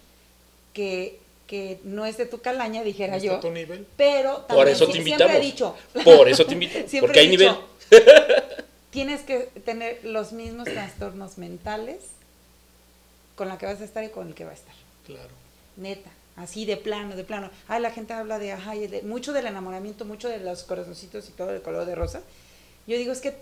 [0.73, 3.35] que, que no es de tu calaña, dijera ¿No está yo.
[3.37, 3.87] a tu nivel?
[3.97, 5.35] Pero Por también eso sí- te siempre invitamos.
[5.35, 5.75] he dicho.
[6.03, 6.73] Por eso te invito.
[6.87, 7.55] Siempre porque hay nivel.
[8.91, 11.97] Tienes que tener los mismos trastornos mentales
[13.35, 14.73] con la que vas a estar y con el que va a estar.
[15.05, 15.29] Claro.
[15.77, 17.49] Neta, así de plano, de plano.
[17.67, 21.29] Ay, la gente habla de, ajá, y de- mucho del enamoramiento, mucho de los corazoncitos
[21.29, 22.21] y todo el color de rosa.
[22.87, 23.35] Yo digo, es que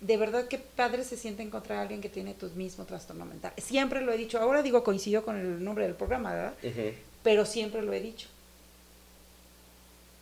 [0.00, 3.52] de verdad que padre se siente encontrar a alguien que tiene tu mismo trastorno mental.
[3.58, 6.54] Siempre lo he dicho, ahora digo, coincidió con el nombre del programa, ¿verdad?
[7.22, 8.28] Pero siempre lo he dicho.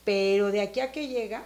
[0.04, 1.44] Pero de aquí a que llega,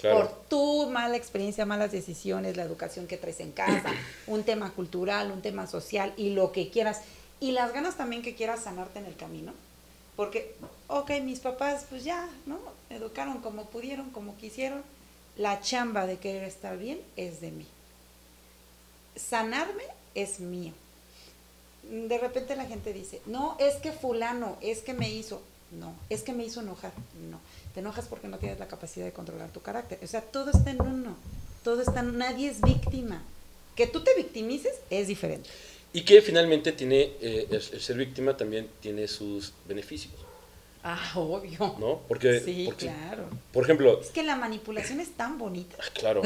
[0.00, 3.92] Por tu mala experiencia, malas decisiones, la educación que traes en casa,
[4.26, 7.02] un tema cultural, un tema social y lo que quieras.
[7.40, 9.52] Y las ganas también que quieras sanarte en el camino.
[10.16, 10.54] Porque,
[10.88, 12.58] ok, mis papás pues ya, ¿no?
[12.90, 14.82] Educaron como pudieron, como quisieron.
[15.36, 17.66] La chamba de querer estar bien es de mí.
[19.16, 20.72] Sanarme es mío.
[21.82, 25.42] De repente la gente dice, no, es que fulano, es que me hizo.
[25.78, 26.92] No, es que me hizo enojar.
[27.30, 27.40] No,
[27.74, 29.98] te enojas porque no tienes la capacidad de controlar tu carácter.
[30.02, 31.16] O sea, todo está en uno.
[31.64, 33.22] Todo está en nadie es víctima.
[33.76, 35.48] Que tú te victimices es diferente.
[35.94, 37.00] Y que finalmente tiene.
[37.20, 40.12] eh, el, el ser víctima también tiene sus beneficios.
[40.84, 41.76] Ah, obvio.
[41.78, 42.00] ¿No?
[42.08, 42.40] Porque.
[42.40, 43.28] Sí, porque, claro.
[43.52, 45.76] Por ejemplo, Es que la manipulación es tan bonita.
[45.80, 46.22] Ah, Claro.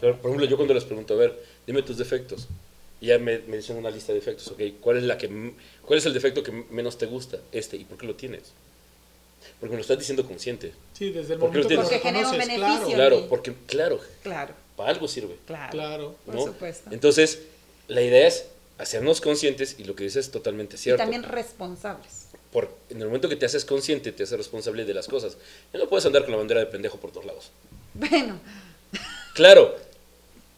[0.00, 2.48] Claro, Por ejemplo, yo cuando les pregunto, a ver, dime tus defectos.
[3.02, 4.60] Y ya me, me dicen una lista de defectos, ¿ok?
[4.80, 5.28] ¿Cuál es, la que,
[5.84, 7.38] ¿Cuál es el defecto que menos te gusta?
[7.50, 7.76] Este.
[7.76, 8.52] ¿Y por qué lo tienes?
[9.58, 10.72] Porque me lo estás diciendo consciente.
[10.96, 11.74] Sí, desde el ¿Por momento que?
[11.76, 12.58] Porque genera un beneficio.
[12.62, 12.94] claro.
[12.94, 15.36] Claro, porque, claro, Claro, para algo sirve.
[15.46, 15.70] claro.
[15.72, 16.16] Claro.
[16.24, 16.44] Por ¿no?
[16.46, 16.90] supuesto.
[16.92, 17.40] Entonces,
[17.88, 18.46] la idea es
[18.78, 21.02] hacernos conscientes y lo que dices es totalmente y cierto.
[21.02, 22.26] también responsables.
[22.52, 25.36] Por, en el momento que te haces consciente, te haces responsable de las cosas.
[25.72, 27.50] Ya no puedes andar con la bandera de pendejo por todos lados.
[27.94, 28.38] Bueno,
[29.34, 29.74] Claro,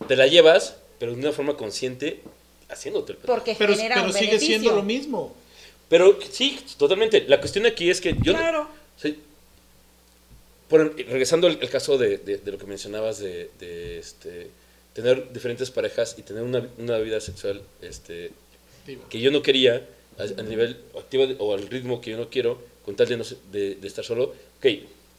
[0.09, 2.20] te la llevas, pero de una forma consciente,
[2.68, 3.35] haciéndote el pendejo.
[3.35, 4.59] porque Pero, genera pero un sigue beneficio.
[4.59, 5.35] siendo lo mismo.
[5.88, 7.24] Pero sí, totalmente.
[7.28, 8.33] La cuestión aquí es que yo...
[8.33, 8.68] Claro.
[8.96, 9.18] Sí.
[10.68, 14.48] Por- regresando al, al caso de, de- de lo que mencionabas de, de, este,
[14.94, 18.30] tener diferentes parejas y tener una, una vida sexual este,
[19.11, 19.87] que yo no quería,
[20.18, 23.16] a, a nivel activo de- o al ritmo que yo no quiero, con tal de,
[23.18, 24.66] no de estar solo, ok,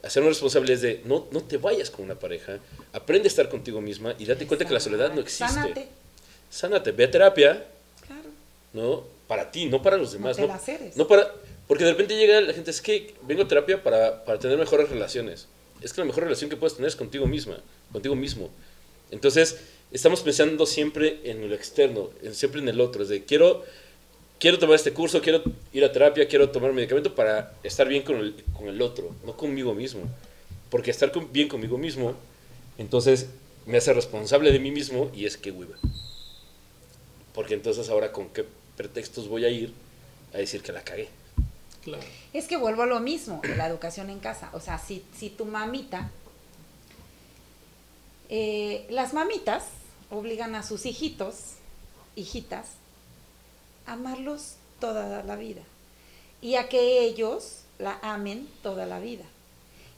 [0.05, 2.59] hacernos responsables de no, no te vayas con una pareja,
[2.93, 5.47] aprende a estar contigo misma y date cuenta que la soledad no existe.
[5.53, 5.87] Sánate.
[6.49, 7.65] Sánate, ve a terapia,
[8.05, 8.29] Claro.
[8.73, 9.03] ¿no?
[9.27, 10.37] Para ti, no para los demás.
[10.37, 10.95] te No, ceres.
[10.95, 11.31] no para,
[11.67, 14.89] porque de repente llega la gente, es que vengo a terapia para, para tener mejores
[14.89, 15.47] relaciones.
[15.81, 17.57] Es que la mejor relación que puedes tener es contigo misma,
[17.91, 18.49] contigo mismo.
[19.11, 19.57] Entonces,
[19.91, 23.03] estamos pensando siempre en lo externo, en- siempre en el otro.
[23.03, 23.63] Es de, quiero,
[24.39, 25.41] quiero tomar este curso, quiero
[25.73, 29.35] ir a terapia, quiero tomar medicamento para estar bien con el, con el otro, no
[29.37, 30.03] conmigo mismo.
[30.69, 32.13] Porque estar con- bien conmigo mismo,
[32.77, 33.27] entonces
[33.65, 35.75] me hace responsable de mí mismo y es que hueva.
[37.33, 38.45] Porque entonces ahora con qué
[38.77, 39.73] pretextos voy a ir
[40.33, 41.07] a decir que la cagué.
[41.83, 42.03] claro.
[42.33, 44.49] Es que vuelvo a lo mismo, de la educación en casa.
[44.53, 46.11] O sea, si, si tu mamita,
[48.29, 49.63] eh, las mamitas
[50.09, 51.35] obligan a sus hijitos,
[52.15, 52.65] hijitas,
[53.85, 55.61] amarlos toda la vida
[56.41, 59.25] y a que ellos la amen toda la vida.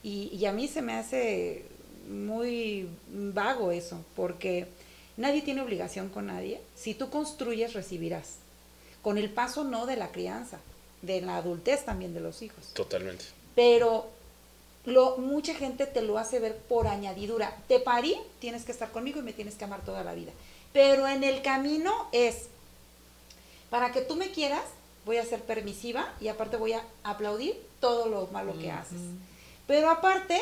[0.04, 1.66] Y, y a mí se me hace
[2.08, 4.68] muy vago eso, porque
[5.18, 6.62] nadie tiene obligación con nadie.
[6.76, 8.36] Si tú construyes, recibirás.
[9.02, 10.60] Con el paso no de la crianza,
[11.02, 12.74] de la adultez también de los hijos.
[12.74, 13.26] Totalmente.
[13.56, 14.08] Pero
[14.86, 17.56] lo, mucha gente te lo hace ver por añadidura.
[17.68, 20.32] Te parí, tienes que estar conmigo y me tienes que amar toda la vida.
[20.74, 22.48] Pero en el camino es,
[23.70, 24.64] para que tú me quieras,
[25.06, 29.00] voy a ser permisiva y aparte voy a aplaudir todo lo malo que haces.
[29.68, 30.42] Pero aparte,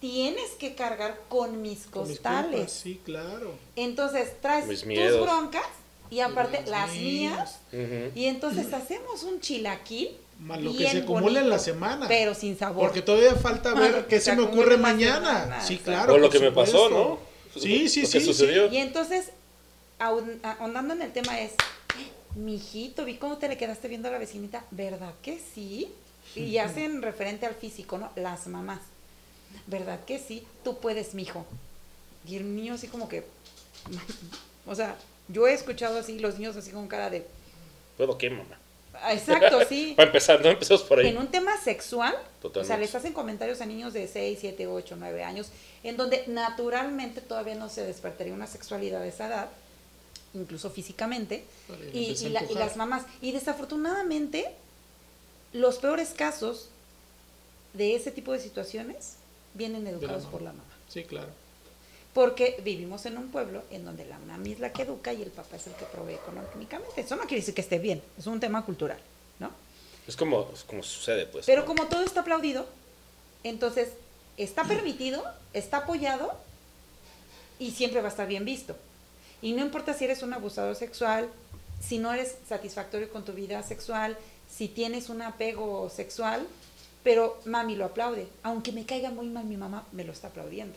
[0.00, 2.50] tienes que cargar con mis Con mis costales.
[2.52, 3.54] culpas, Sí, claro.
[3.76, 5.20] Entonces traes Mis tus miedos.
[5.26, 5.66] broncas
[6.10, 7.58] y aparte Las las mías.
[7.72, 7.90] mías.
[8.12, 8.18] Ujú.
[8.18, 10.16] Y entonces hacemos un chilaquil.
[10.40, 12.08] Más lo que se acumula en la semana.
[12.08, 12.84] Pero sin sabor.
[12.86, 15.42] Porque todavía falta ver Ah, qué se se me ocurre mañana.
[15.42, 16.14] semana, Sí, claro.
[16.14, 16.88] o lo que me pasó.
[16.88, 17.18] ¿no?
[17.60, 18.26] Sí, sí, Lo sí, que sí.
[18.26, 18.66] sucedió.
[18.72, 19.30] Y entonces,
[19.98, 21.52] ahon- ahondando en el tema es,
[22.34, 25.92] mijito, vi cómo te le quedaste viendo a la vecinita, ¿verdad que sí?
[26.34, 28.10] Y hacen referente al físico, ¿no?
[28.16, 28.80] Las mamás.
[29.66, 30.46] ¿Verdad que sí?
[30.62, 31.44] Tú puedes, mijo.
[32.26, 33.24] Y el niño así como que,
[34.66, 34.96] o sea,
[35.28, 37.26] yo he escuchado así los niños así con cara de,
[37.96, 38.58] ¿Puedo qué, mamá?
[38.94, 39.92] "Ah, exacto, sí.
[39.96, 41.08] Para empezar, no empezamos por ahí.
[41.08, 44.96] En un tema sexual, o sea, les hacen comentarios a niños de 6, 7, 8,
[44.98, 45.50] 9 años,
[45.82, 49.48] en donde naturalmente todavía no se despertaría una sexualidad de esa edad,
[50.34, 51.44] incluso físicamente,
[51.92, 53.04] y, la- y las mamás.
[53.20, 54.50] Y desafortunadamente,
[55.52, 56.68] los peores casos
[57.74, 59.14] de ese tipo de situaciones
[59.54, 60.64] vienen educados por la mamá.
[60.88, 61.28] Sí, claro.
[62.14, 65.30] Porque vivimos en un pueblo en donde la mami es la que educa y el
[65.30, 67.00] papá es el que provee económicamente.
[67.00, 68.98] Eso no quiere decir que esté bien, es un tema cultural,
[69.38, 69.50] ¿no?
[70.08, 71.46] Es como, es como sucede, pues.
[71.46, 71.66] Pero ¿no?
[71.68, 72.66] como todo está aplaudido,
[73.44, 73.90] entonces
[74.36, 75.22] está permitido,
[75.52, 76.32] está apoyado
[77.60, 78.76] y siempre va a estar bien visto.
[79.42, 81.28] Y no importa si eres un abusador sexual,
[81.80, 84.16] si no eres satisfactorio con tu vida sexual,
[84.54, 86.46] si tienes un apego sexual,
[87.02, 88.26] pero mami lo aplaude.
[88.42, 90.74] Aunque me caiga muy mal mi mamá, me lo está aplaudiendo.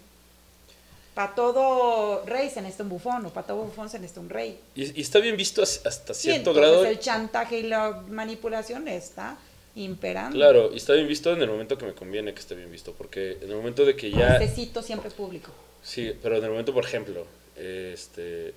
[1.13, 4.59] Para todo rey se necesita un bufón, o para todo bufón se necesita un rey.
[4.75, 6.85] Y, y está bien visto as- hasta cierto grado.
[6.85, 9.37] el chantaje y la manipulación está
[9.75, 10.35] imperando.
[10.35, 12.93] Claro, y está bien visto en el momento que me conviene que esté bien visto,
[12.93, 14.39] porque en el momento de que ya...
[14.39, 15.51] Necesito siempre público.
[15.83, 17.27] Sí, pero en el momento, por ejemplo,
[17.57, 18.53] este...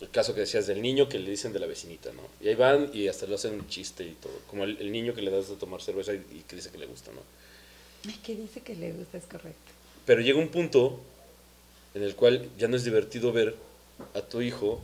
[0.00, 2.22] El caso que decías del niño que le dicen de la vecinita, ¿no?
[2.40, 4.32] Y ahí van y hasta le hacen un chiste y todo.
[4.48, 6.78] Como el, el niño que le das de tomar cerveza y, y que dice que
[6.78, 7.20] le gusta, ¿no?
[8.08, 9.72] Ay, que dice que le gusta, es correcto.
[10.06, 10.98] Pero llega un punto
[11.94, 13.54] en el cual ya no es divertido ver
[14.14, 14.80] a tu hijo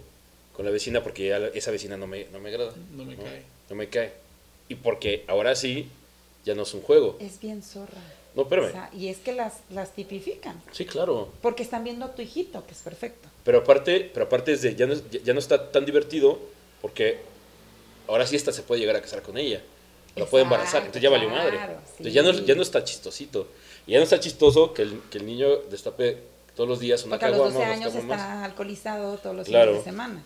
[0.52, 2.74] con la vecina porque ya la- esa vecina no me, no me agrada.
[2.94, 3.42] No me cae.
[3.70, 4.12] No me cae.
[4.68, 5.88] Y porque ahora sí,
[6.44, 7.16] ya no es un juego.
[7.20, 8.02] Es bien zorra.
[8.36, 8.66] No, espérame.
[8.68, 10.60] O sea, y es que las, las tipifican.
[10.70, 11.32] Sí, claro.
[11.40, 13.28] Porque están viendo a tu hijito, que es perfecto.
[13.44, 16.38] Pero aparte, pero aparte es de, ya no, ya, no está tan divertido
[16.82, 17.18] porque
[18.06, 19.62] ahora sí esta se puede llegar a casar con ella.
[20.16, 21.56] La puede embarazar, entonces ya valió madre.
[21.56, 23.48] claro, Entonces ya no, ya no está chistosito.
[23.86, 26.18] Y ya no está chistoso que el, que el niño destape
[26.54, 29.36] todos los días una Porque a los caguama 12 o dos años está alcoholizado todos
[29.36, 29.72] los Claro.
[29.72, 30.24] fines de semana.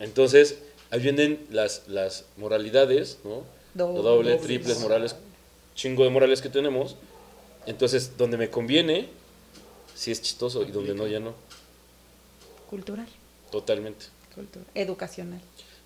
[0.00, 0.58] Entonces,
[0.90, 3.42] ahí vienen las, las moralidades, ¿no?
[3.74, 4.02] Doble.
[4.02, 5.16] Doble, triples morales,
[5.74, 6.96] chingo de morales que tenemos.
[7.66, 9.08] Entonces, donde me conviene,
[9.94, 11.34] sí es chistoso y donde no, ya no.
[12.68, 13.06] Cultural.
[13.50, 14.06] Totalmente.
[14.34, 14.66] Cultural.
[14.74, 15.40] Educacional.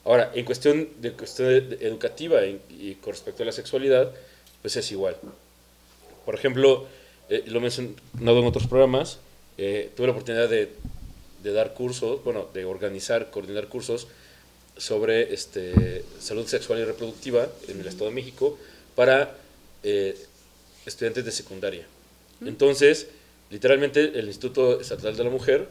[0.05, 1.49] Ahora, en cuestión, de, cuestión
[1.81, 4.12] educativa y, y con respecto a la sexualidad,
[4.62, 5.16] pues es igual.
[6.24, 6.87] Por ejemplo,
[7.29, 9.18] eh, lo he mencionado en otros programas,
[9.59, 10.72] eh, tuve la oportunidad de,
[11.43, 14.09] de dar cursos, bueno, de organizar, coordinar cursos
[14.76, 18.59] sobre este, salud sexual y reproductiva en el Estado de México
[18.95, 19.37] para
[19.83, 20.16] eh,
[20.89, 21.86] estudiantes de secundaria.
[22.45, 23.09] Entonces,
[23.51, 25.68] literalmente el Instituto Estatal de la Mujer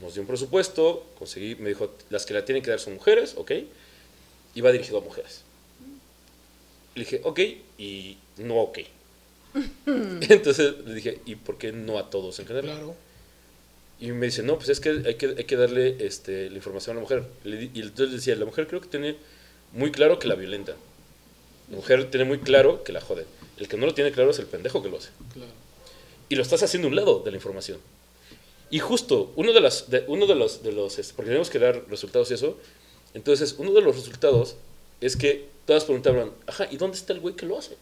[0.00, 3.34] nos dio un presupuesto, conseguí, me dijo, las que la tienen que dar son mujeres,
[3.36, 3.52] ¿ok?
[4.54, 5.42] Y va dirigido a mujeres.
[6.94, 7.40] Le dije, ok,
[7.78, 8.78] y no ok.
[9.86, 12.76] Entonces le dije, ¿y por qué no a todos en general?
[12.76, 12.96] Claro.
[14.00, 16.96] Y me dice, no, pues es que hay que, hay que darle este, la información
[16.96, 17.24] a la mujer.
[17.44, 19.16] Le y entonces le decía, la mujer creo que tiene
[19.72, 20.74] muy claro que la violenta.
[21.70, 23.26] La mujer tiene muy claro que la jode.
[23.60, 25.10] El que no lo tiene claro es el pendejo que lo hace.
[25.32, 25.52] Claro.
[26.28, 27.78] Y lo estás haciendo a un lado de la información.
[28.70, 31.58] Y justo, uno de, las, de, uno de los, de los, este, porque tenemos que
[31.58, 32.56] dar resultados y eso,
[33.14, 34.56] entonces uno de los resultados
[35.00, 37.76] es que todas preguntaban, ajá, ¿y dónde está el güey que lo hace?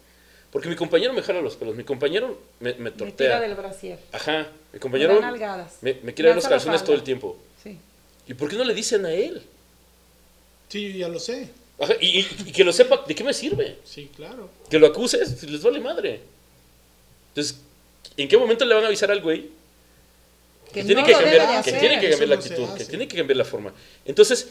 [0.51, 3.41] Porque mi compañero me jala los pelos, mi compañero me, me Me tira tortea.
[3.41, 3.99] del brasier.
[4.13, 5.77] Ajá, mi Me compañero nalgadas.
[5.83, 7.37] me, me quiere dar los calzones todo el tiempo.
[7.63, 7.79] Sí.
[8.27, 9.43] ¿Y por qué no le dicen a él?
[10.71, 11.51] Sí, ya lo sé.
[11.81, 13.79] Ajá, y, que lo sepa, ¿de qué me sirve?
[13.85, 14.51] Sí, claro.
[14.69, 16.21] Que lo acuses, les vale madre.
[17.31, 17.61] Entonces,
[18.17, 19.49] ¿en qué momento le van a avisar al güey
[20.73, 23.07] Que, tiene no que cambiar, que tiene que Eso cambiar la no actitud, que tiene
[23.09, 23.73] que cambiar la forma.
[24.05, 24.49] Entonces,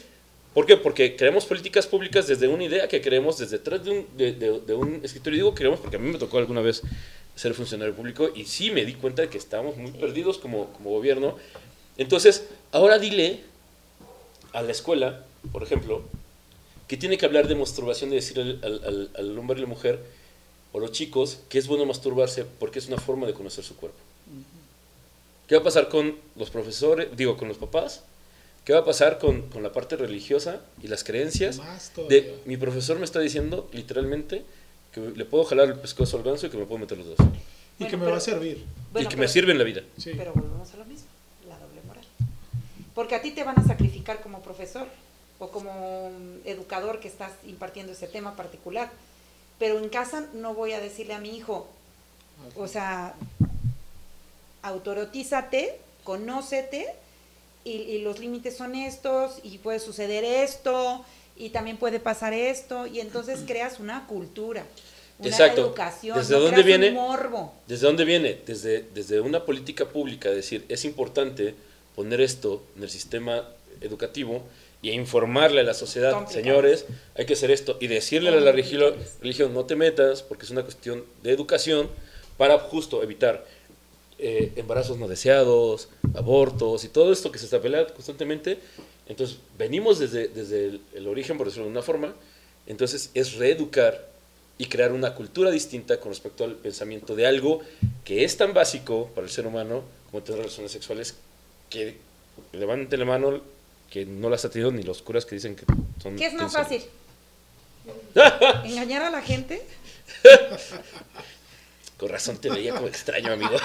[0.54, 0.76] ¿por qué?
[0.78, 4.60] Porque creamos políticas públicas desde una idea que creemos desde detrás de un, de, de-
[4.60, 5.36] de un escritorio.
[5.36, 6.82] Y digo creemos porque a mí me tocó alguna vez
[7.36, 10.90] ser funcionario público y sí me di cuenta de que estábamos muy perdidos como, como
[10.90, 11.36] gobierno.
[11.98, 13.40] Entonces, ahora dile
[14.54, 16.02] a la escuela, por ejemplo,
[16.88, 19.68] que tiene que hablar de masturbación y decir al, al- al- al hombre y la
[19.68, 20.00] mujer
[20.72, 23.98] o los chicos que es bueno masturbarse porque es una forma de conocer su cuerpo.
[25.46, 28.02] ¿Qué va a pasar con los profesores, digo, con los papás?
[28.64, 31.58] ¿Qué va a pasar con, con la parte religiosa y las creencias?
[32.08, 34.44] De, mi profesor me está diciendo literalmente
[34.92, 37.16] que le puedo jalar el pescozo al ganso y que me puedo meter los dos.
[37.18, 38.64] Y Bueno, que me pero- va a servir.
[38.92, 39.82] Bueno, y que pero- me sirve en la vida.
[39.96, 40.12] Sí.
[40.16, 41.06] Pero volvemos a lo mismo,
[41.48, 42.04] la doble moral.
[42.94, 44.86] Porque a ti te van a sacrificar como profesor
[45.38, 46.10] o como
[46.44, 48.90] educador que estás impartiendo ese tema particular.
[49.58, 51.68] Pero en casa no voy a decirle a mi hijo,
[52.56, 53.14] o sea,
[54.62, 56.86] autorotízate, conócete
[57.64, 61.04] y, y los límites son estos y puede suceder esto
[61.36, 64.64] y también puede pasar esto y entonces creas una cultura,
[65.18, 65.62] una Exacto.
[65.62, 66.90] educación, ¿Desde no dónde viene?
[66.92, 67.52] morbo.
[67.66, 68.38] ¿Desde dónde viene?
[68.46, 71.54] Desde, desde una política pública, decir, es importante
[71.96, 73.48] poner esto en el sistema
[73.80, 74.42] educativo
[74.80, 76.44] y informarle a la sociedad, Complicado.
[76.44, 80.44] señores, hay que hacer esto, y decirle a la religión, religión, no te metas, porque
[80.44, 81.88] es una cuestión de educación,
[82.36, 83.44] para justo evitar
[84.18, 88.58] eh, embarazos no deseados, abortos y todo esto que se está peleando constantemente.
[89.08, 92.14] Entonces, venimos desde, desde el, el origen, por decirlo de una forma,
[92.66, 94.06] entonces es reeducar
[94.58, 97.60] y crear una cultura distinta con respecto al pensamiento de algo
[98.04, 101.14] que es tan básico para el ser humano como tener relaciones sexuales
[101.70, 101.96] que
[102.52, 103.40] levanten la mano
[103.90, 105.64] que no las ha tenido ni los curas que dicen que
[106.02, 106.84] son ¿Qué es más fácil?
[108.64, 109.62] ¿Engañar a la gente?
[111.96, 113.56] Con razón te veía como extraño, amigo.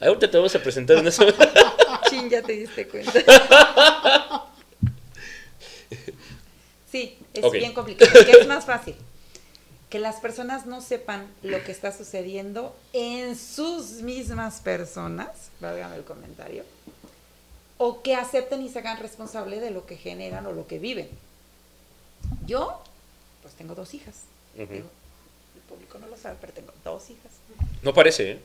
[0.00, 1.26] Ahorita te vamos a presentar en eso.
[2.10, 3.12] Chin, ya te diste cuenta.
[6.90, 8.12] Sí, es bien complicado.
[8.24, 8.94] ¿Qué es más fácil?
[9.90, 16.04] Que las personas no sepan lo que está sucediendo en sus mismas personas, válgame el
[16.04, 16.64] comentario,
[17.78, 21.08] o que acepten y se hagan responsable de lo que generan o lo que viven.
[22.46, 22.80] Yo,
[23.42, 24.22] pues tengo dos hijas.
[24.54, 24.88] Digo,
[25.54, 27.32] el público no lo sabe, pero tengo dos hijas.
[27.82, 28.40] No parece, ¿eh?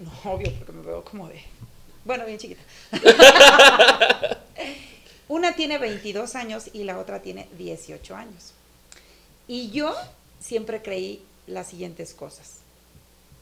[0.00, 1.42] No, obvio, porque me veo como de...
[2.04, 2.62] Bueno, bien chiquita.
[5.28, 8.52] Una tiene 22 años y la otra tiene 18 años.
[9.48, 9.94] Y yo
[10.40, 12.58] siempre creí las siguientes cosas.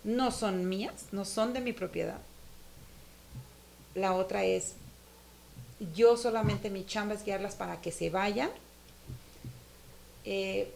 [0.05, 2.19] No son mías, no son de mi propiedad.
[3.95, 4.75] La otra es,
[5.95, 8.51] yo solamente mi chamba es guiarlas para que se vayan.
[10.25, 10.73] Eh,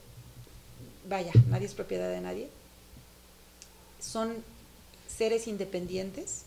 [1.08, 2.48] vaya, nadie es propiedad de nadie.
[4.00, 4.34] Son
[5.08, 6.42] seres independientes,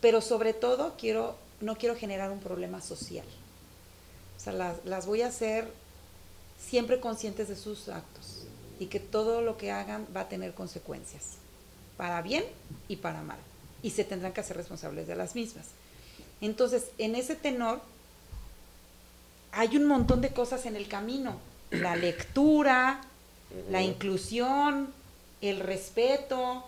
[0.00, 3.26] pero sobre todo quiero, no quiero generar un problema social.
[4.36, 5.70] O sea, las, las voy a hacer
[6.58, 8.44] siempre conscientes de sus actos
[8.78, 11.34] y que todo lo que hagan va a tener consecuencias,
[11.96, 12.44] para bien
[12.88, 13.38] y para mal,
[13.82, 15.66] y se tendrán que hacer responsables de las mismas.
[16.40, 17.80] Entonces, en ese tenor,
[19.52, 21.36] hay un montón de cosas en el camino,
[21.70, 23.00] la lectura,
[23.70, 24.92] la inclusión,
[25.40, 26.64] el respeto,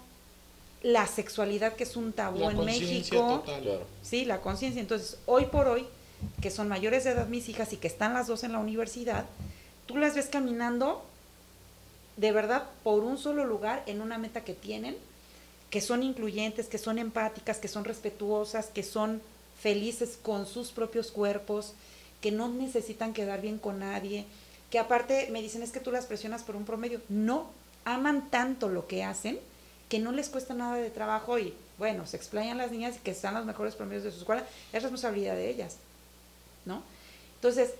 [0.82, 3.40] la sexualidad que es un tabú La en conciencia México.
[3.44, 3.62] total.
[3.62, 3.86] Claro.
[4.02, 4.80] Sí, la conciencia.
[4.80, 5.86] Entonces, hoy por hoy,
[6.40, 9.24] que son mayores de edad mis hijas y que están las dos en la universidad,
[9.86, 11.02] tú las ves caminando
[12.16, 14.96] de verdad por un solo lugar en una meta que tienen,
[15.70, 19.22] que son incluyentes, que son empáticas, que son respetuosas, que son
[19.62, 21.74] felices con sus propios cuerpos,
[22.20, 24.24] que no necesitan quedar bien con nadie,
[24.70, 27.00] que aparte me dicen es que tú las presionas por un promedio.
[27.08, 27.50] No,
[27.84, 29.38] aman tanto lo que hacen
[29.88, 33.10] que no les cuesta nada de trabajo y bueno, se explayan las niñas y que
[33.10, 35.76] están los mejores promedios de su escuela, es responsabilidad de ellas,
[36.64, 36.82] ¿no?
[37.34, 37.72] Entonces,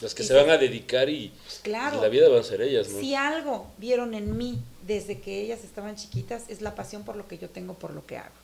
[0.00, 2.60] Las que se se- van a dedicar y, claro, y la vida van a ser
[2.62, 3.00] ellas, ¿no?
[3.00, 7.26] si algo vieron en mí desde que ellas estaban chiquitas es la pasión por lo
[7.26, 8.34] que yo tengo, por lo que hago.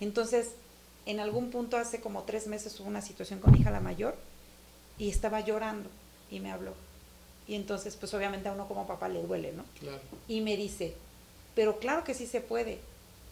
[0.00, 0.48] Entonces,
[1.06, 4.16] en algún punto hace como tres meses hubo una situación con mi hija la mayor
[4.98, 5.90] y estaba llorando
[6.30, 6.74] y me habló.
[7.48, 9.64] Y entonces, pues obviamente a uno como papá le duele, ¿no?
[9.80, 10.00] Claro.
[10.28, 10.94] Y me dice,
[11.54, 12.78] pero claro que sí se puede.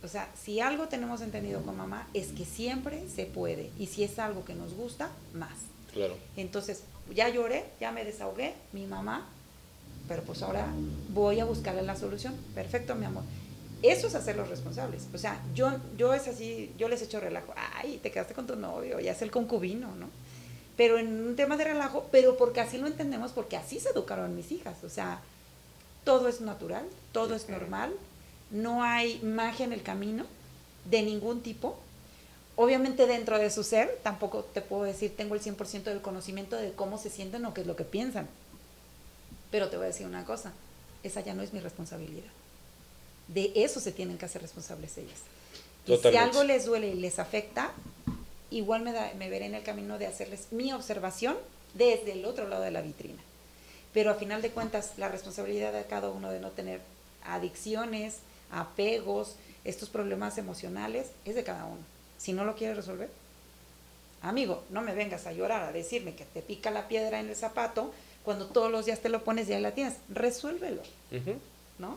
[0.02, 3.70] O sea, si algo tenemos entendido con mamá es que siempre se puede.
[3.78, 5.58] Y si es algo que nos gusta, más.
[5.92, 6.16] Claro.
[6.36, 6.82] Entonces,
[7.14, 9.28] ya lloré, ya me desahogué, mi mamá,
[10.08, 10.66] pero pues ahora
[11.10, 12.34] voy a buscarle la solución.
[12.54, 13.22] Perfecto, mi amor.
[13.82, 15.06] Eso es hacerlos responsables.
[15.14, 17.54] O sea, yo, yo es así, yo les echo relajo.
[17.56, 20.08] Ay, te quedaste con tu novio, ya es el concubino, ¿no?
[20.76, 24.36] Pero en un tema de relajo, pero porque así lo entendemos, porque así se educaron
[24.36, 24.84] mis hijas.
[24.84, 25.20] O sea,
[26.04, 27.92] todo es natural, todo es normal,
[28.50, 30.24] no hay magia en el camino
[30.84, 31.78] de ningún tipo.
[32.56, 36.72] Obviamente dentro de su ser, tampoco te puedo decir, tengo el 100% del conocimiento de
[36.72, 38.28] cómo se sienten o qué es lo que piensan.
[39.50, 40.52] Pero te voy a decir una cosa,
[41.02, 42.30] esa ya no es mi responsabilidad.
[43.34, 45.18] De eso se tienen que hacer responsables ellas.
[45.86, 47.70] Y si algo les duele y les afecta,
[48.50, 51.36] igual me, da- me veré en el camino de hacerles mi observación
[51.74, 53.22] desde el otro lado de la vitrina.
[53.92, 56.80] Pero a final de cuentas, la responsabilidad de cada uno de no tener
[57.24, 58.16] adicciones,
[58.50, 61.80] apegos, estos problemas emocionales, es de cada uno.
[62.18, 63.10] Si no lo quiere resolver,
[64.22, 67.36] amigo, no me vengas a llorar, a decirme que te pica la piedra en el
[67.36, 67.92] zapato,
[68.24, 69.94] cuando todos los días te lo pones y ahí la tienes.
[70.08, 70.82] Resuélvelo,
[71.78, 71.96] ¿no?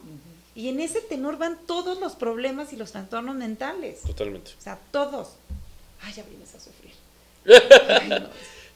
[0.56, 4.02] Y en ese tenor van todos los problemas y los trastornos mentales.
[4.02, 4.52] Totalmente.
[4.58, 5.30] O sea, todos.
[6.02, 6.92] Ay, ya vienes a sufrir.
[7.90, 8.28] Ay, no.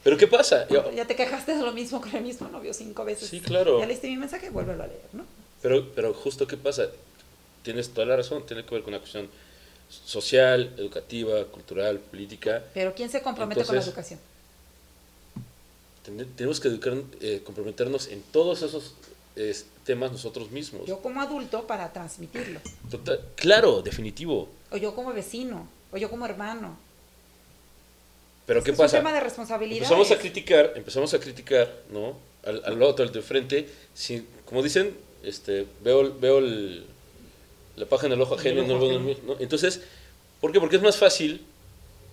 [0.02, 0.66] Pero ¿qué pasa?
[0.68, 3.28] Yo- Ya te quejaste de lo mismo con el mismo novio cinco veces.
[3.28, 3.78] Sí, claro.
[3.80, 5.24] Ya leíste mi mensaje, vuélvelo a leer, ¿no?
[5.62, 6.86] Pero, pero justo qué pasa,
[7.62, 9.28] tienes toda la razón, tiene que ver con una cuestión
[9.88, 12.62] social, educativa, cultural, política.
[12.74, 14.20] Pero ¿quién se compromete con la Entonces- educación?
[16.04, 18.94] Ten- Tenemos que educar, eh, comprometernos en todos esos
[19.36, 19.54] eh,
[19.88, 20.86] temas nosotros mismos.
[20.86, 22.60] Yo como adulto para transmitirlo.
[22.90, 24.48] Total- claro, definitivo.
[24.70, 25.66] O yo como vecino.
[25.92, 26.76] O yo como hermano.
[28.46, 28.98] Pero ¿qué es pasa?
[28.98, 29.78] un tema de responsabilidad.
[29.82, 32.16] Empezamos a criticar, empezamos a criticar, ¿no?
[32.44, 36.86] Al, al otro, al de frente, sin, como dicen, este, veo, veo el-
[37.76, 39.36] la paja en el ojo ajeno y no lo veo en el mío, ¿no?
[39.38, 39.82] Entonces,
[40.40, 40.60] ¿por qué?
[40.60, 41.44] Porque es más fácil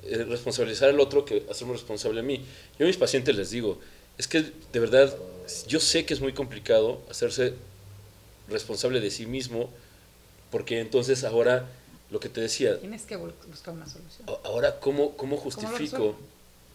[0.03, 2.37] eh, responsabilizar al otro que hacerme responsable a mí.
[2.79, 3.79] Yo a mis pacientes les digo,
[4.17, 4.41] es que
[4.71, 5.15] de verdad,
[5.67, 7.53] yo sé que es muy complicado hacerse
[8.49, 9.69] responsable de sí mismo,
[10.51, 11.67] porque entonces ahora,
[12.11, 14.27] lo que te decía, Tienes que buscar una solución.
[14.43, 15.77] ahora, ¿cómo, cómo lo justifico?
[15.77, 16.15] resuelvo?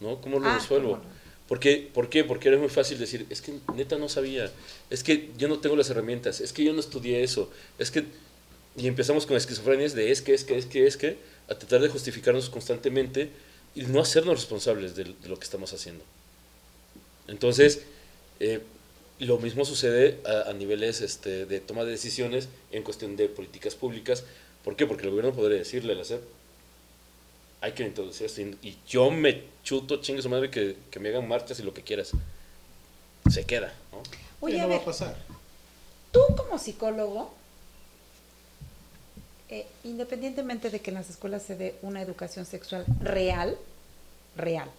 [0.00, 0.20] ¿no?
[0.20, 0.92] ¿Cómo lo Ah, resuelvo?
[0.92, 1.90] ¿cómo lo- ¿Por qué?
[1.92, 2.22] ¿Por qué?
[2.24, 4.50] Porque era muy fácil decir, es que neta no sabía,
[4.88, 8.04] es que yo no tengo las herramientas, es que yo no estudié eso, es que...
[8.76, 11.18] Y empezamos con esquizofrenias de es que, es que, es que, es que,
[11.48, 13.30] a tratar de justificarnos constantemente
[13.74, 16.04] y no hacernos responsables de, de lo que estamos haciendo.
[17.30, 17.82] Entonces,
[18.40, 18.60] eh,
[19.18, 23.74] lo mismo sucede a, a niveles este, de toma de decisiones en cuestión de políticas
[23.74, 24.24] públicas.
[24.64, 24.86] ¿Por qué?
[24.86, 26.22] Porque el gobierno podría decirle a la SEP,
[27.60, 28.40] hay que introducir esto.
[28.62, 31.82] Y yo me chuto, chingue su madre, que, que me hagan marchas y lo que
[31.82, 32.12] quieras.
[33.30, 34.02] Se queda, ¿no?
[34.40, 35.16] Oye, a no va a pasar.
[36.10, 37.32] tú como psicólogo,
[39.50, 43.58] eh, independientemente de que en las escuelas se dé una educación sexual real,
[44.36, 44.70] real,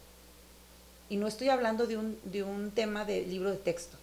[1.12, 3.98] y no estoy hablando de un, de un tema de libro de texto,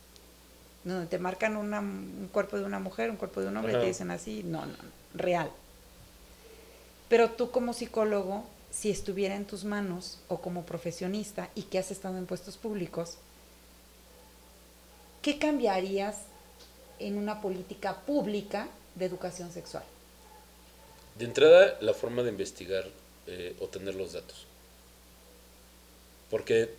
[0.85, 3.77] donde te marcan una- un cuerpo de una mujer, un cuerpo de un hombre, y
[3.77, 5.51] te dicen así, no, no, no, real.
[7.09, 11.91] Pero tú como psicólogo, si estuviera en tus manos o como profesionista y que has
[11.91, 13.17] estado en puestos públicos,
[15.23, 16.17] ¿qué cambiarías
[16.99, 19.85] en una política pública de educación sexual?
[21.19, 22.85] De entrada, la forma de investigar
[23.27, 24.47] eh, o tener los datos.
[26.31, 26.75] Porque,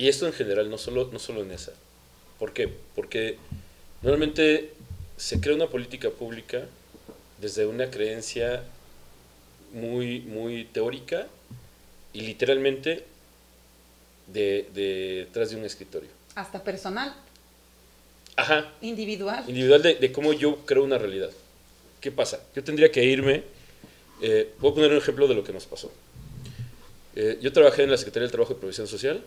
[0.00, 1.72] y esto en general, no solo, no solo en esa.
[2.38, 2.72] ¿Por qué?
[2.96, 3.36] Porque
[4.00, 4.72] normalmente
[5.18, 6.64] se crea una política pública
[7.38, 8.62] desde una creencia
[9.74, 11.26] muy, muy teórica
[12.14, 13.04] y literalmente
[14.26, 16.08] de, de- detrás de un escritorio.
[16.34, 17.14] Hasta personal,
[18.36, 19.44] Ajá, individual.
[19.48, 21.30] individual de, de cómo yo creo una realidad.
[22.00, 22.40] ¿Qué pasa?
[22.56, 23.42] Yo tendría que irme,
[24.22, 25.92] eh, voy a poner un ejemplo de lo que nos pasó.
[27.16, 29.22] Eh, yo trabajé en la Secretaría del Trabajo y Previsión Social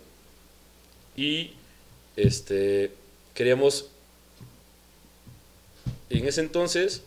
[1.16, 1.52] y
[2.16, 2.92] este,
[3.34, 3.88] queríamos,
[6.10, 7.02] en ese entonces,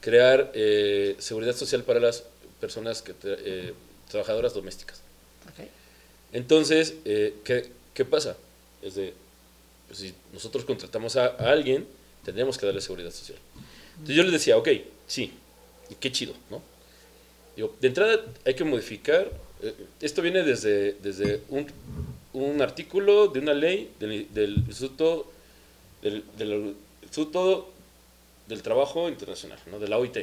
[0.00, 2.24] crear eh, seguridad social para las
[2.60, 3.74] personas que tra- eh,
[4.10, 5.00] trabajadoras domésticas.
[6.32, 8.36] Entonces, eh, ¿qué, qué pasa?
[8.82, 9.14] Es de,
[9.88, 11.86] pues, si nosotros contratamos a, a alguien,
[12.24, 13.38] tendríamos que darle seguridad social.
[13.94, 14.68] Entonces yo les decía, ok,
[15.06, 15.32] sí,
[15.90, 16.62] y qué chido, ¿no?
[17.56, 19.30] Digo, de entrada hay que modificar,
[20.00, 21.66] esto viene desde, desde un,
[22.32, 25.30] un artículo de una ley del, del Instituto
[26.02, 26.76] del, del
[28.46, 29.78] del Trabajo Internacional, ¿no?
[29.78, 30.18] de la OIT.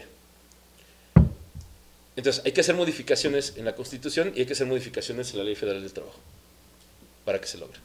[2.16, 5.44] Entonces, hay que hacer modificaciones en la Constitución y hay que hacer modificaciones en la
[5.44, 6.20] Ley Federal del Trabajo
[7.26, 7.80] para que se logre.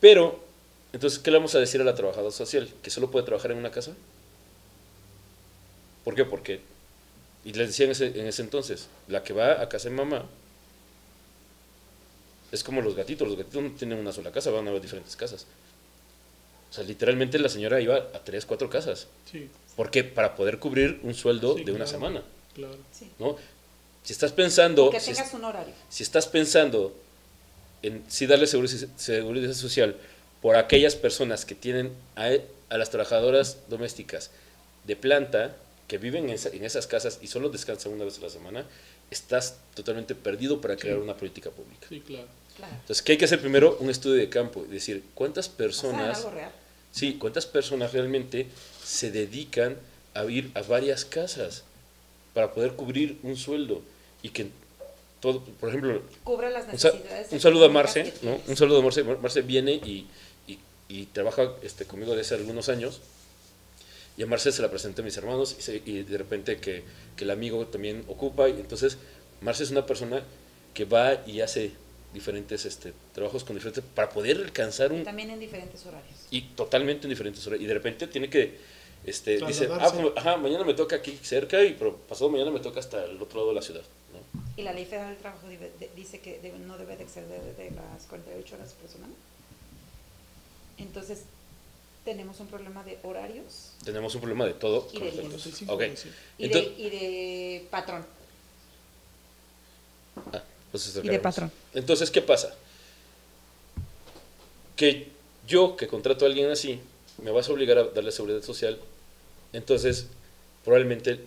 [0.00, 0.44] Pero,
[0.92, 2.68] entonces, ¿qué le vamos a decir a la trabajadora social?
[2.82, 3.92] ¿Que solo puede trabajar en una casa?
[6.04, 6.24] ¿Por qué?
[6.24, 6.60] Porque,
[7.44, 10.26] y les decía en en ese entonces, la que va a casa de mamá
[12.56, 15.46] es como los gatitos, los gatitos no tienen una sola casa, van a diferentes casas.
[16.70, 19.06] O sea, literalmente la señora iba a tres, cuatro casas.
[19.30, 20.02] Sí, ¿Por qué?
[20.04, 21.90] Para poder cubrir un sueldo Sí, de una claro.
[21.98, 22.22] semana.
[22.54, 22.76] claro.
[22.92, 23.10] Sí.
[23.18, 23.36] ¿no?
[24.02, 25.74] Si estás pensando, Que si, tengas un horario.
[25.88, 26.94] si estás pensando
[27.82, 29.96] en sí darle seguridad, seguridad social
[30.42, 32.30] por aquellas personas que tienen a,
[32.70, 34.30] a las trabajadoras domésticas
[34.84, 35.56] de planta
[35.88, 38.64] que viven en, esa- en esas casas y solo descansan una vez a la semana,
[39.10, 41.02] estás totalmente perdido para crear Sí.
[41.02, 41.86] una política pública.
[41.88, 42.26] Sí, claro.
[42.56, 42.72] Claro.
[42.80, 43.76] Entonces, ¿qué hay que hacer primero?
[43.80, 46.50] Un estudio de campo y decir cuántas personas algo real.
[46.92, 48.46] Sí, ¿cuántas personas realmente
[48.82, 49.76] se dedican
[50.14, 51.64] a ir a varias casas
[52.32, 53.82] para poder cubrir un sueldo?
[54.22, 54.48] Y que
[55.20, 57.28] todo, por ejemplo, Cubre las necesidades.
[57.30, 58.40] un saludo a Marce, ¿no?
[58.46, 59.04] Un saludo a Marce.
[59.04, 60.06] Mar- Marce viene y,
[60.48, 63.00] y- y trabaja este, conmigo desde hace algunos años.
[64.16, 66.82] Y a Marce se la presenté a mis hermanos y, se- y de repente que,
[67.16, 68.48] que el amigo también ocupa.
[68.48, 68.96] Y entonces,
[69.42, 70.22] Marce es una persona
[70.72, 71.72] que va y hace
[72.14, 76.16] diferentes este, trabajos con diferentes para poder alcanzar un También en diferentes horarios.
[76.30, 78.58] y totalmente en diferentes horas y de repente tiene que
[79.04, 82.60] este dice ah pues, ajá mañana me toca aquí cerca y pero pasado mañana me
[82.60, 83.82] toca hasta el otro lado de la ciudad
[84.12, 84.40] ¿no?
[84.56, 88.04] Y la ley federal del trabajo de- dice que no debe de exceder de las
[88.08, 89.12] 48 horas por semana.
[90.78, 91.22] Entonces,
[92.06, 95.36] tenemos un problema de horarios tenemos un problema de todo Y con de los tiempo.
[95.38, 95.66] tiempos.
[95.66, 95.96] 45, Ok.
[95.96, 96.08] sí.
[96.38, 98.06] y, Entonces- de, y de patrón.
[100.32, 100.42] Ah,
[100.84, 101.50] pues Y de patrón.
[101.74, 102.54] entonces qué pasa
[104.76, 105.08] que
[105.46, 106.80] yo que contrato a alguien así
[107.22, 108.78] me vas a obligar a darle seguridad social
[109.52, 110.06] entonces
[110.64, 111.20] probablemente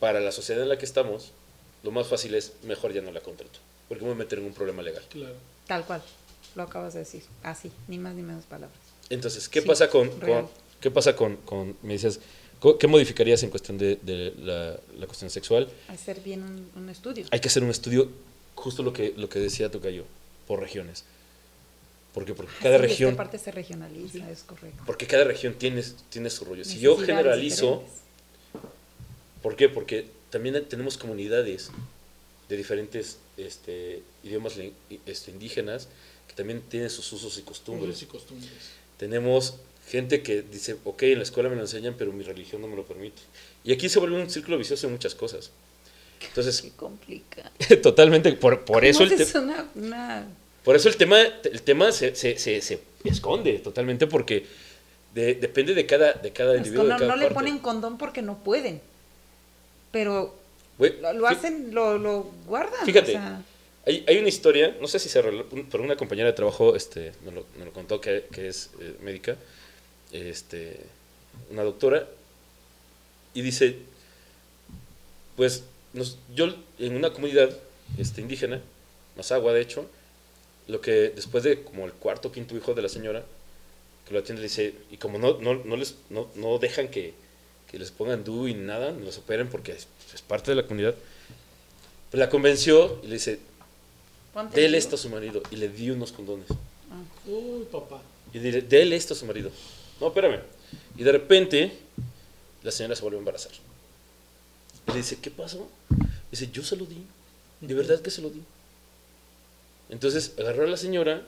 [0.00, 1.32] para la sociedad en la que estamos
[1.82, 3.58] lo más fácil es mejor ya no la contrato
[3.88, 5.34] porque me voy a meter en un problema legal Claro.
[5.66, 6.02] Tal cual.
[6.54, 7.22] Lo acabas de decir.
[7.42, 8.78] Así, ni más ni menos palabras.
[9.10, 10.10] Entonces, ¿qué Sí, pasa con,
[10.80, 12.20] qué pasa con, con- me dices,
[12.80, 15.68] qué modificarías en cuestión de, de la, la cuestión sexual?
[15.88, 17.26] Hacer bien un, un estudio.
[17.30, 18.08] Hay que hacer un estudio,
[18.58, 20.04] justo lo que, lo que decía Tocayo,
[20.46, 21.04] por regiones.
[22.14, 24.82] Porque, porque Ah, cada sí, región, Esta parte se regionaliza, es correcto.
[24.86, 26.64] porque cada región tiene, tiene su rollo.
[26.64, 28.02] Si yo generalizo, diferentes.
[29.42, 29.68] ¿por qué?
[29.68, 31.70] Porque también tenemos comunidades
[32.48, 34.54] de diferentes este, idiomas
[35.06, 35.88] este, indígenas
[36.26, 38.02] que también tienen sus usos y costumbres.
[38.02, 38.50] Y costumbres.
[38.98, 39.54] tenemos
[39.88, 42.76] gente que dice, ok, en la escuela me lo enseñan, pero mi religión no me
[42.76, 43.22] lo permite.
[43.64, 45.50] Y aquí se vuelve un círculo vicioso de muchas cosas.
[46.26, 47.50] Entonces, Qué complicado.
[47.82, 50.26] totalmente, por, por, eso el te- es una, una
[50.64, 54.44] por eso el tema, el tema se, se, se, se esconde totalmente porque
[55.14, 56.84] de- depende de cada, de cada Es individuo.
[56.84, 58.80] de no, cada no le ponen condón porque no pueden.
[59.90, 60.36] Pero
[60.78, 62.84] lo, hacen, lo, lo guardan.
[62.84, 63.10] Fíjate.
[63.12, 63.42] o sea,
[63.86, 67.12] Hay, hay una historia, no sé si se un- pero una compañera de trabajo este,
[67.24, 69.36] nos, lo, nos lo contó que, que es eh, médica,
[70.12, 70.80] este,
[71.50, 72.06] una doctora,
[73.32, 73.76] y dice,
[75.36, 75.62] pues
[75.92, 77.50] nos- yo en una comunidad
[77.98, 78.60] este, indígena,
[79.16, 79.86] Mazagua de hecho,
[80.68, 83.24] lo que después de como el cuarto o quinto hijo de la señora,
[84.06, 87.14] que lo atiende, le dice, y como no, no, no, les, no, no dejan que,
[87.70, 90.62] que les pongan DU y nada, ni los operen porque es, es parte de la
[90.62, 90.94] comunidad,
[92.10, 93.38] pues la convenció y le dice,
[94.56, 95.42] Dele el esto a su marido.
[95.50, 96.46] Y le di unos condones.
[97.26, 98.00] Uy, papá.
[98.32, 99.50] Y dile, dele esto a su marido.
[100.00, 100.40] No, espérame.
[100.96, 101.72] Y de repente,
[102.62, 103.52] la señora se vuelve a embarazar.
[104.88, 105.68] Y le dice, ¿qué pasó?
[106.30, 107.04] Dice, yo se lo di.
[107.60, 108.42] De verdad que se lo di.
[109.90, 111.22] Entonces agarró a la señora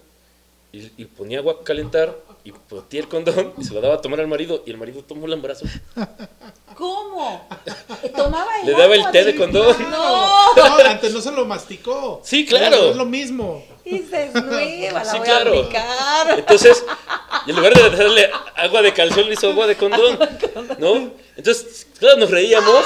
[0.72, 4.00] y, y ponía agua a calentar y potía el condón y se lo daba a
[4.00, 5.64] tomar al marido y el marido tomó el embarazo.
[6.76, 7.46] ¿Cómo?
[8.16, 9.76] Tomaba el Le daba el té de condón.
[9.90, 10.54] No.
[10.54, 12.20] No, antes no se lo masticó.
[12.24, 12.76] Sí, claro.
[12.76, 13.64] No, es lo mismo.
[13.84, 15.52] Dices, nueva, la Sí, voy claro.
[15.54, 16.38] a aplicar.
[16.38, 16.84] Entonces,
[17.46, 20.18] en lugar de darle agua de calzón, le hizo agua de condón.
[20.78, 21.10] ¿No?
[21.36, 22.84] Entonces, claro, nos reíamos.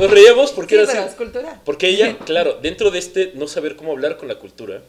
[0.00, 1.10] Nos reíamos porque Sí, era pero así.
[1.10, 1.58] es.
[1.64, 4.82] Porque ella, claro, dentro de este no saber cómo hablar con la cultura,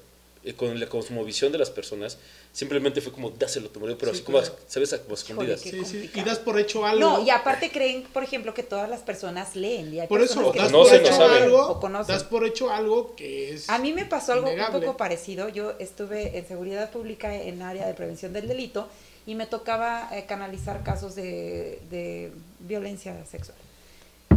[0.44, 2.18] eh, con la cosmovisión de las personas,
[2.52, 4.56] simplemente fue como, dáselo tu marido, pero Sí, así como, claro.
[4.68, 4.94] ¿sabes?
[4.94, 5.62] A como escondidas.
[5.62, 6.10] Sí, sí.
[6.14, 7.00] Y das por hecho algo.
[7.00, 9.94] No, y aparte creen, por ejemplo, que todas las personas leen.
[9.94, 11.38] Y hay Por eso, que das no por se hecho nos sabe.
[11.44, 11.68] algo.
[11.68, 12.16] o conocen.
[12.16, 13.70] Das por hecho algo que es.
[13.70, 14.78] A mí me pasó algo innegable.
[14.80, 15.48] un poco parecido.
[15.50, 18.88] Yo estuve en seguridad pública en área de prevención del delito
[19.28, 22.32] y me tocaba eh, canalizar casos de, de
[22.62, 23.56] violencia sexual.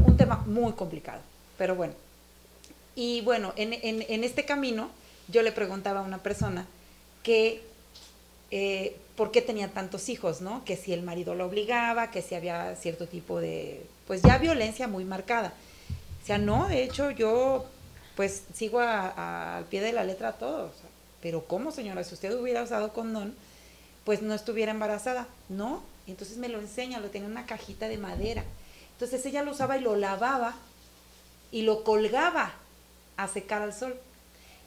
[0.05, 1.21] Un tema muy complicado,
[1.59, 1.95] pero bueno.
[2.97, 4.91] Y bueno, en, en- este camino
[5.29, 6.67] yo le preguntaba a una persona
[7.23, 7.63] que
[8.51, 10.65] eh, por qué tenía tantos hijos, ¿no?
[10.65, 14.87] Que si el marido lo obligaba, que si había cierto tipo de, pues ya violencia
[14.87, 15.53] muy marcada.
[16.23, 17.65] O sea, no, de hecho yo
[18.17, 20.67] pues sigo a- al pie de la letra todo.
[20.67, 20.89] o sea,
[21.21, 22.05] pero ¿cómo, señora?
[22.05, 23.35] Si usted hubiera usado condón,
[24.05, 25.27] pues no estuviera embarazada.
[25.49, 28.45] No, entonces me lo enseña, lo tenía en una cajita de madera.
[28.95, 30.55] Entonces ella lo usaba y lo lavaba
[31.53, 32.53] y lo colgaba
[33.17, 33.95] a secar al sol.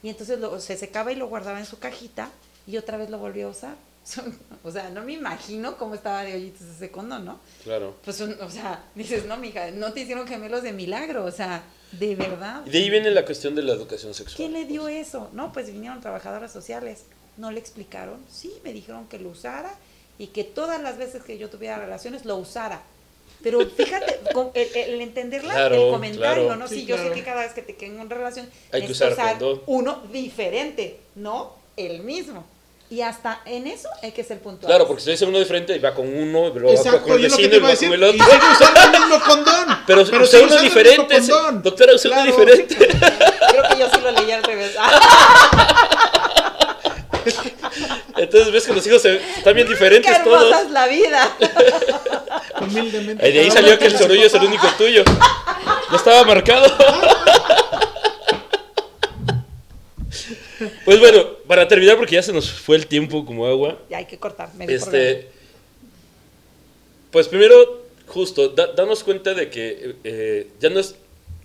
[0.02, 2.30] Y entonces lo- se secaba y lo guardaba en su cajita
[2.66, 3.74] y otra vez lo volvió a usar.
[4.64, 7.40] O sea, no me imagino cómo estaba de hoyitos ese condón, ¿no?
[7.62, 7.94] Claro.
[8.04, 11.62] Pues, o sea, dices, no, mija, no te hicieron gemelos de milagro, o sea,
[11.92, 12.62] de verdad.
[12.66, 14.36] Y de ahí viene la cuestión de la educación sexual.
[14.36, 15.30] ¿Quién le dio eso?
[15.32, 17.04] No, pues vinieron trabajadoras sociales.
[17.36, 18.20] ¿No le explicaron?
[18.30, 19.72] Sí, me dijeron que lo usara
[20.18, 22.82] y que todas las veces que yo tuviera relaciones lo usara.
[23.42, 26.56] Pero fíjate, con el, el entender la- Claro, el comentario, claro.
[26.58, 26.66] ¿no?
[26.68, 27.10] Sí, Sí, yo claro.
[27.10, 29.62] sé que cada vez que te queden una relación Hay que usar condón.
[29.66, 32.44] uno diferente, no el mismo.
[32.90, 34.66] Y hasta en eso hay que ser puntual.
[34.70, 37.12] Claro, porque si dice uno de frente y va con uno, pero va Exacto, con
[37.12, 38.24] el vecino y va con Y el otro.
[38.24, 39.78] sigue usando el mismo condón.
[39.86, 41.20] Pero, sigue usted uno diferente.
[41.62, 42.76] Doctora, usted uno diferente.
[42.76, 44.74] Creo que yo sí lo leí al revés.
[48.18, 50.62] Entonces ves que los hijos se- están bien ¡Qué diferentes hermosa todos.
[50.62, 51.36] es la vida!
[52.60, 53.30] Humildemente.
[53.32, 55.04] De ahí salió que el sorullo es el único tuyo.
[55.90, 56.66] No estaba marcado.
[60.84, 63.78] Pues bueno, para terminar, porque ya se nos fue el tiempo como agua.
[63.90, 64.52] Ya hay que cortar.
[64.54, 64.74] medio.
[64.74, 65.28] Este,
[67.12, 70.96] pues primero, justo, da- danos cuenta de que eh, ya, no es,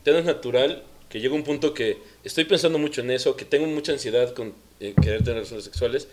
[0.03, 3.45] ya no es natural que llegue un punto que estoy pensando mucho en eso, que
[3.45, 6.07] tengo mucha ansiedad con eh, querer tener relaciones sexuales.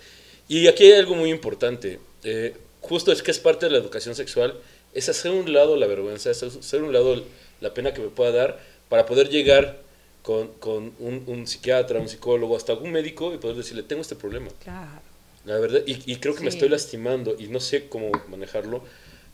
[0.51, 2.01] Y aquí hay algo muy importante.
[2.25, 4.59] eh, justo es que es parte de la educación sexual,
[4.95, 7.23] es hacer un lado la vergüenza, es hacer un lado
[7.61, 9.81] la pena que me pueda dar para poder llegar
[10.23, 14.17] con, con un, un psiquiatra, un psicólogo, hasta algún médico y poder decirle, tengo este
[14.17, 14.49] problema.
[14.65, 15.01] Claro.
[15.45, 18.83] La verdad, y, y creo que me estoy lastimando y no sé cómo manejarlo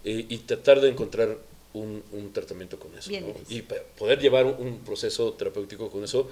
[0.05, 1.39] eh, y tratar de encontrar
[1.73, 3.11] un, un tratamiento con eso.
[3.49, 3.63] Y
[3.99, 6.31] poder llevar un, un proceso terapéutico con eso,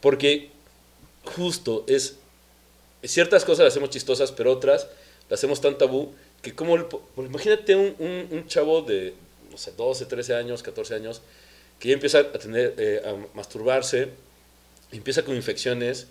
[0.00, 0.48] porque
[1.24, 2.16] justo es,
[3.08, 4.88] ciertas cosas las hacemos chistosas, pero otras
[5.28, 9.14] las hacemos tan tabú que como, pues imagínate un, un, un chavo de,
[9.50, 11.22] no sé, 12, 13 años, 14 años,
[11.78, 14.08] que ya empieza a tener, eh, a masturbarse,
[14.92, 16.06] empieza con infecciones,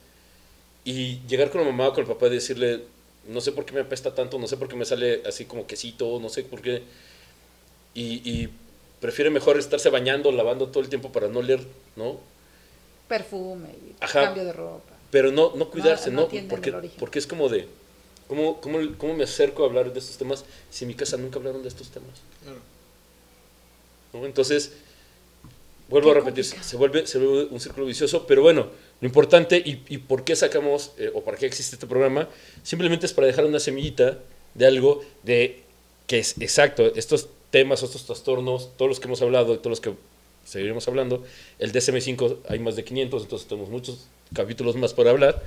[0.85, 2.83] y llegar con la mamá o con el papá y decirle,
[3.27, 5.65] no sé por qué me apesta tanto, no sé por qué me sale así como
[5.65, 6.83] quesito, no sé por qué.
[7.93, 8.49] Y, y
[8.99, 11.61] prefiere mejor estarse bañando, lavando todo el tiempo para no leer,
[11.95, 12.17] ¿no?
[13.07, 14.25] Perfume y Ajá.
[14.25, 14.92] cambio de ropa.
[15.13, 17.67] Pero no, no cuidarse, no porque, porque es como de,
[18.27, 21.37] ¿cómo, cómo, ¿cómo me acerco a hablar de estos temas si en mi casa nunca
[21.37, 22.09] hablaron de estos temas?
[24.11, 24.25] ¿no?
[24.25, 24.71] Entonces,
[25.87, 28.69] vuelvo Qué a repetir, se vuelve, se vuelve un círculo vicioso, pero bueno,
[29.01, 32.27] lo importante y, y por qué sacamos eh, o para qué existe este programa,
[32.63, 34.17] simplemente es para dejar una semillita
[34.55, 35.61] de algo de
[36.07, 39.79] que es exacto, estos temas, estos trastornos, todos los que hemos hablado y todos los
[39.79, 39.93] que
[40.43, 41.23] seguiremos hablando,
[41.59, 45.43] el DSM-5 hay más de 500, entonces tenemos muchos capítulos más por hablar.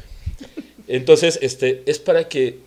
[0.89, 2.59] Entonces, este, es para que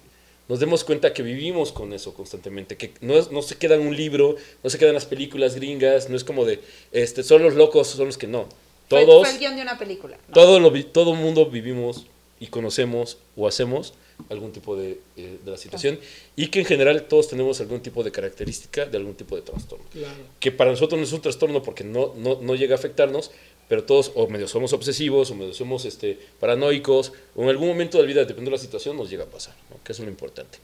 [0.47, 3.81] nos demos cuenta que vivimos con eso constantemente, que no, es- no se queda en
[3.81, 6.59] un libro, no se quedan las películas gringas, no es como de,
[6.91, 8.47] este, son los locos, son los que no.
[8.87, 10.17] Todos, Fue, el guion de una película.
[10.27, 10.33] ¿no?
[10.33, 12.07] todo, lo, todo mundo vivimos
[12.39, 13.93] y conocemos o hacemos
[14.29, 15.97] algún tipo de, eh, de la situación
[16.35, 19.85] y que en general todos tenemos algún tipo de característica de algún tipo de trastorno
[19.93, 20.13] Claro.
[20.41, 23.31] que para nosotros no es un trastorno porque no, no, no llega a afectarnos,
[23.69, 27.97] pero todos o medio somos obsesivos o medio somos este, paranoicos o en algún momento
[27.97, 29.77] de la vida, dependiendo de la situación, nos llega a pasar, ¿no?
[29.83, 30.57] que es lo importante.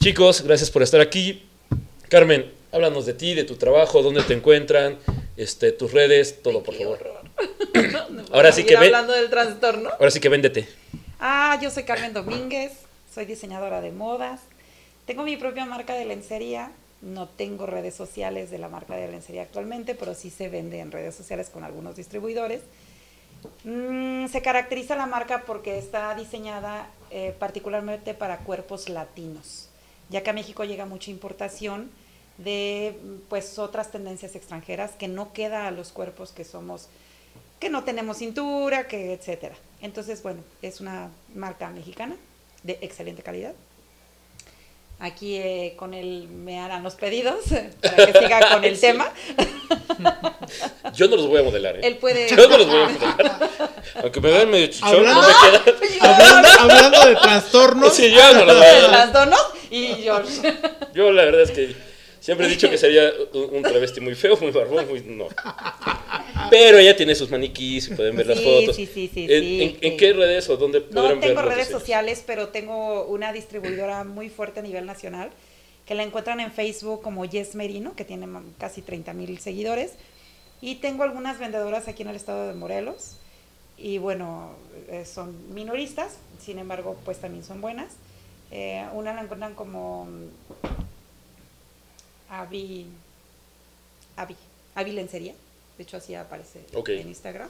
[0.00, 1.42] Chicos, gracias por estar aquí.
[2.10, 4.98] Carmen, háblanos de ti, de tu trabajo, dónde te encuentran,
[5.38, 6.98] este, tus redes, todo, por favor.
[8.30, 9.90] Ahora sí que hablando del trastorno.
[9.98, 10.68] Ahora sí que véndete.
[11.18, 12.72] Ah, yo soy Carmen Domínguez,
[13.12, 14.40] soy diseñadora de modas.
[15.06, 16.70] Tengo mi propia marca de lencería.
[17.04, 20.90] No tengo redes sociales de la marca de lencería actualmente, pero sí se vende en
[20.90, 22.62] redes sociales con algunos distribuidores.
[23.64, 29.68] Mm, se caracteriza la marca porque está diseñada eh, particularmente para cuerpos latinos,
[30.08, 31.90] ya que a México llega mucha importación
[32.38, 32.98] de
[33.28, 36.88] pues otras tendencias extranjeras que no queda a los cuerpos que somos
[37.60, 39.54] que no tenemos cintura, que etcétera.
[39.80, 42.16] Entonces, bueno, es una marca mexicana
[42.62, 43.54] de excelente calidad.
[45.00, 47.36] Aquí eh, con él me harán los pedidos
[47.82, 48.80] para que siga con el Sí.
[48.82, 49.10] tema.
[50.94, 51.80] Yo no los voy a modelar, ¿eh?
[51.82, 52.28] Él puede.
[52.36, 53.50] Yo no los voy a modelar.
[54.02, 56.14] Aunque me vean medio chichón, no Hablando- me queda.
[56.14, 58.90] Hablando, hablando de trastornos, Sí, yo no los voy a modelar.
[58.90, 59.40] Las donos
[59.70, 60.54] y George.
[60.94, 61.74] Yo la verdad es que
[62.20, 65.00] siempre he dicho que sería un, un travesti muy feo, muy barbón, muy...
[65.02, 65.28] No.
[66.50, 68.76] Pero ella tiene sus maniquís y pueden ver las fotos.
[68.76, 72.22] sí, sí, sí, ¿En, sí, en- qué redes o dónde No podrán tengo redes sociales,
[72.26, 75.30] pero tengo una distribuidora muy fuerte a nivel nacional
[75.86, 78.26] que la encuentran en Facebook como Yes Merino, que tiene
[78.58, 79.92] casi 30 mil seguidores.
[80.60, 83.18] Y tengo algunas vendedoras aquí en el estado de Morelos.
[83.76, 84.52] Y bueno,
[84.88, 87.92] eh, son minoristas, sin embargo, pues también son buenas.
[88.50, 90.28] Eh, una la encuentran como mm,
[92.30, 92.86] Avi,
[94.16, 94.36] Avi,
[94.74, 95.34] Avi Lencería.
[95.76, 97.48] De hecho, así aparece en Instagram.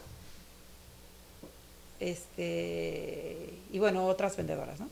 [2.00, 4.88] Este, y bueno, otras vendedoras, ¿no?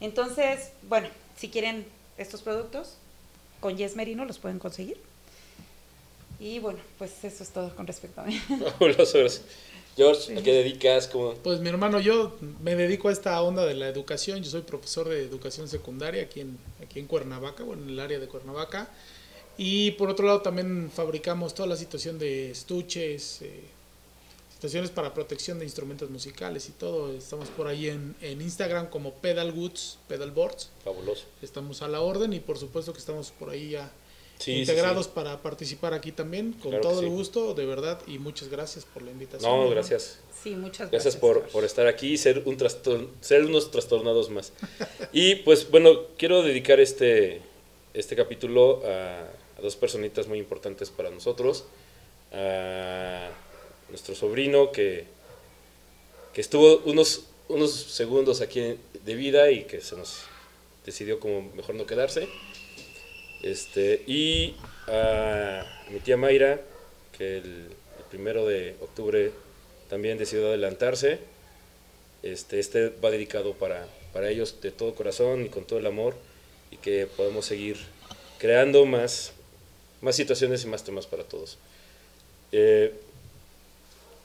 [0.00, 1.86] Entonces, bueno, si quieren
[2.18, 2.96] estos productos,
[3.60, 4.98] con Yes Merino los pueden conseguir.
[6.40, 8.40] Y bueno, pues eso es todo con respecto a mí.
[9.96, 11.06] George, ¿a qué dedicas?
[11.06, 11.34] ¿Cómo?
[11.34, 14.42] pues mi hermano, yo me dedico a esta onda de la educación.
[14.42, 18.18] Yo soy profesor de educación secundaria aquí en, aquí en Cuernavaca, bueno, en el área
[18.18, 18.88] de Cuernavaca.
[19.58, 23.60] Y por otro lado también fabricamos toda la situación de estuches, eh,
[24.52, 27.12] estaciones para protección de instrumentos musicales y todo.
[27.12, 30.70] Estamos por ahí en, en Instagram como Pedal Goods, Pedal Boards.
[30.84, 31.24] Fabuloso.
[31.42, 33.92] Estamos a la orden y por supuesto que estamos por ahí ya
[34.38, 35.12] Sí, integrados sí.
[35.14, 37.12] para participar aquí también, con Claro todo el sí.
[37.12, 39.48] gusto, de verdad, y muchas gracias por la invitación.
[39.48, 40.18] No, gracias.
[40.42, 40.90] Sí, muchas gracias.
[40.90, 42.58] Gracias por, por estar aquí y ser, un
[43.20, 44.52] ser unos trastornados más.
[45.12, 47.40] Y pues bueno, quiero dedicar este,
[47.94, 49.28] este capítulo a,
[49.60, 51.64] dos personitas muy importantes para nosotros.
[52.32, 53.30] A
[53.90, 55.04] nuestro sobrino que,
[56.32, 60.22] que estuvo unos, unos segundos aquí de vida y que se nos
[60.84, 62.28] decidió como mejor no quedarse.
[63.42, 64.56] Este, y
[64.88, 66.60] a mi tía Mayra,
[67.16, 69.32] que el, el primero de octubre
[69.88, 71.18] también decidió adelantarse.
[72.22, 76.14] Este, este va dedicado para, para ellos de todo corazón y con todo el amor
[76.72, 77.76] y que podamos seguir
[78.38, 79.32] creando más,
[80.00, 81.58] más situaciones y más temas para todos.
[82.50, 82.92] Eh,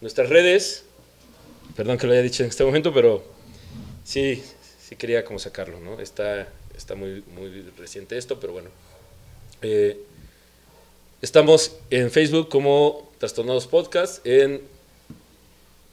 [0.02, 0.86] nuestras redes,
[1.76, 3.24] perdón que lo haya dicho en este momento, pero
[4.04, 4.41] sí,
[4.82, 6.00] sí quería como sacarlo, ¿no?
[6.00, 8.70] Está, está muy, muy reciente esto, pero bueno.
[9.62, 10.00] Eh,
[11.22, 14.62] estamos en Facebook como Trastornados Podcast, en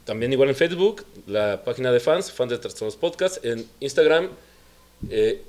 [0.04, 4.28] también igual en Facebook, la página de fans, fans de Trastornados Podcast, en Instagram,
[5.10, 5.42] eh,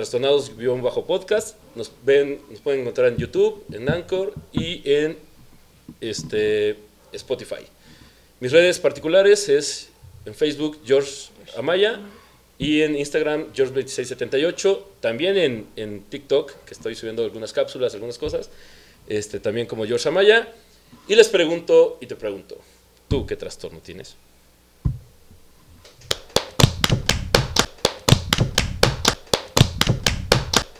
[0.00, 5.18] Trastornados-podcast, nos ven, nos pueden encontrar en YouTube, en Anchor y en
[6.00, 6.78] este,
[7.12, 7.66] Spotify.
[8.40, 9.90] Mis redes particulares es
[10.24, 11.28] en Facebook George
[11.58, 12.00] Amaya
[12.58, 18.48] y en Instagram George2678, también en, en TikTok, que estoy subiendo algunas cápsulas, algunas cosas,
[19.06, 20.50] este, también como George Amaya.
[21.08, 22.56] Y les pregunto y te pregunto,
[23.06, 24.16] ¿tú qué trastorno tienes?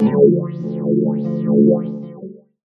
[0.01, 2.00] Música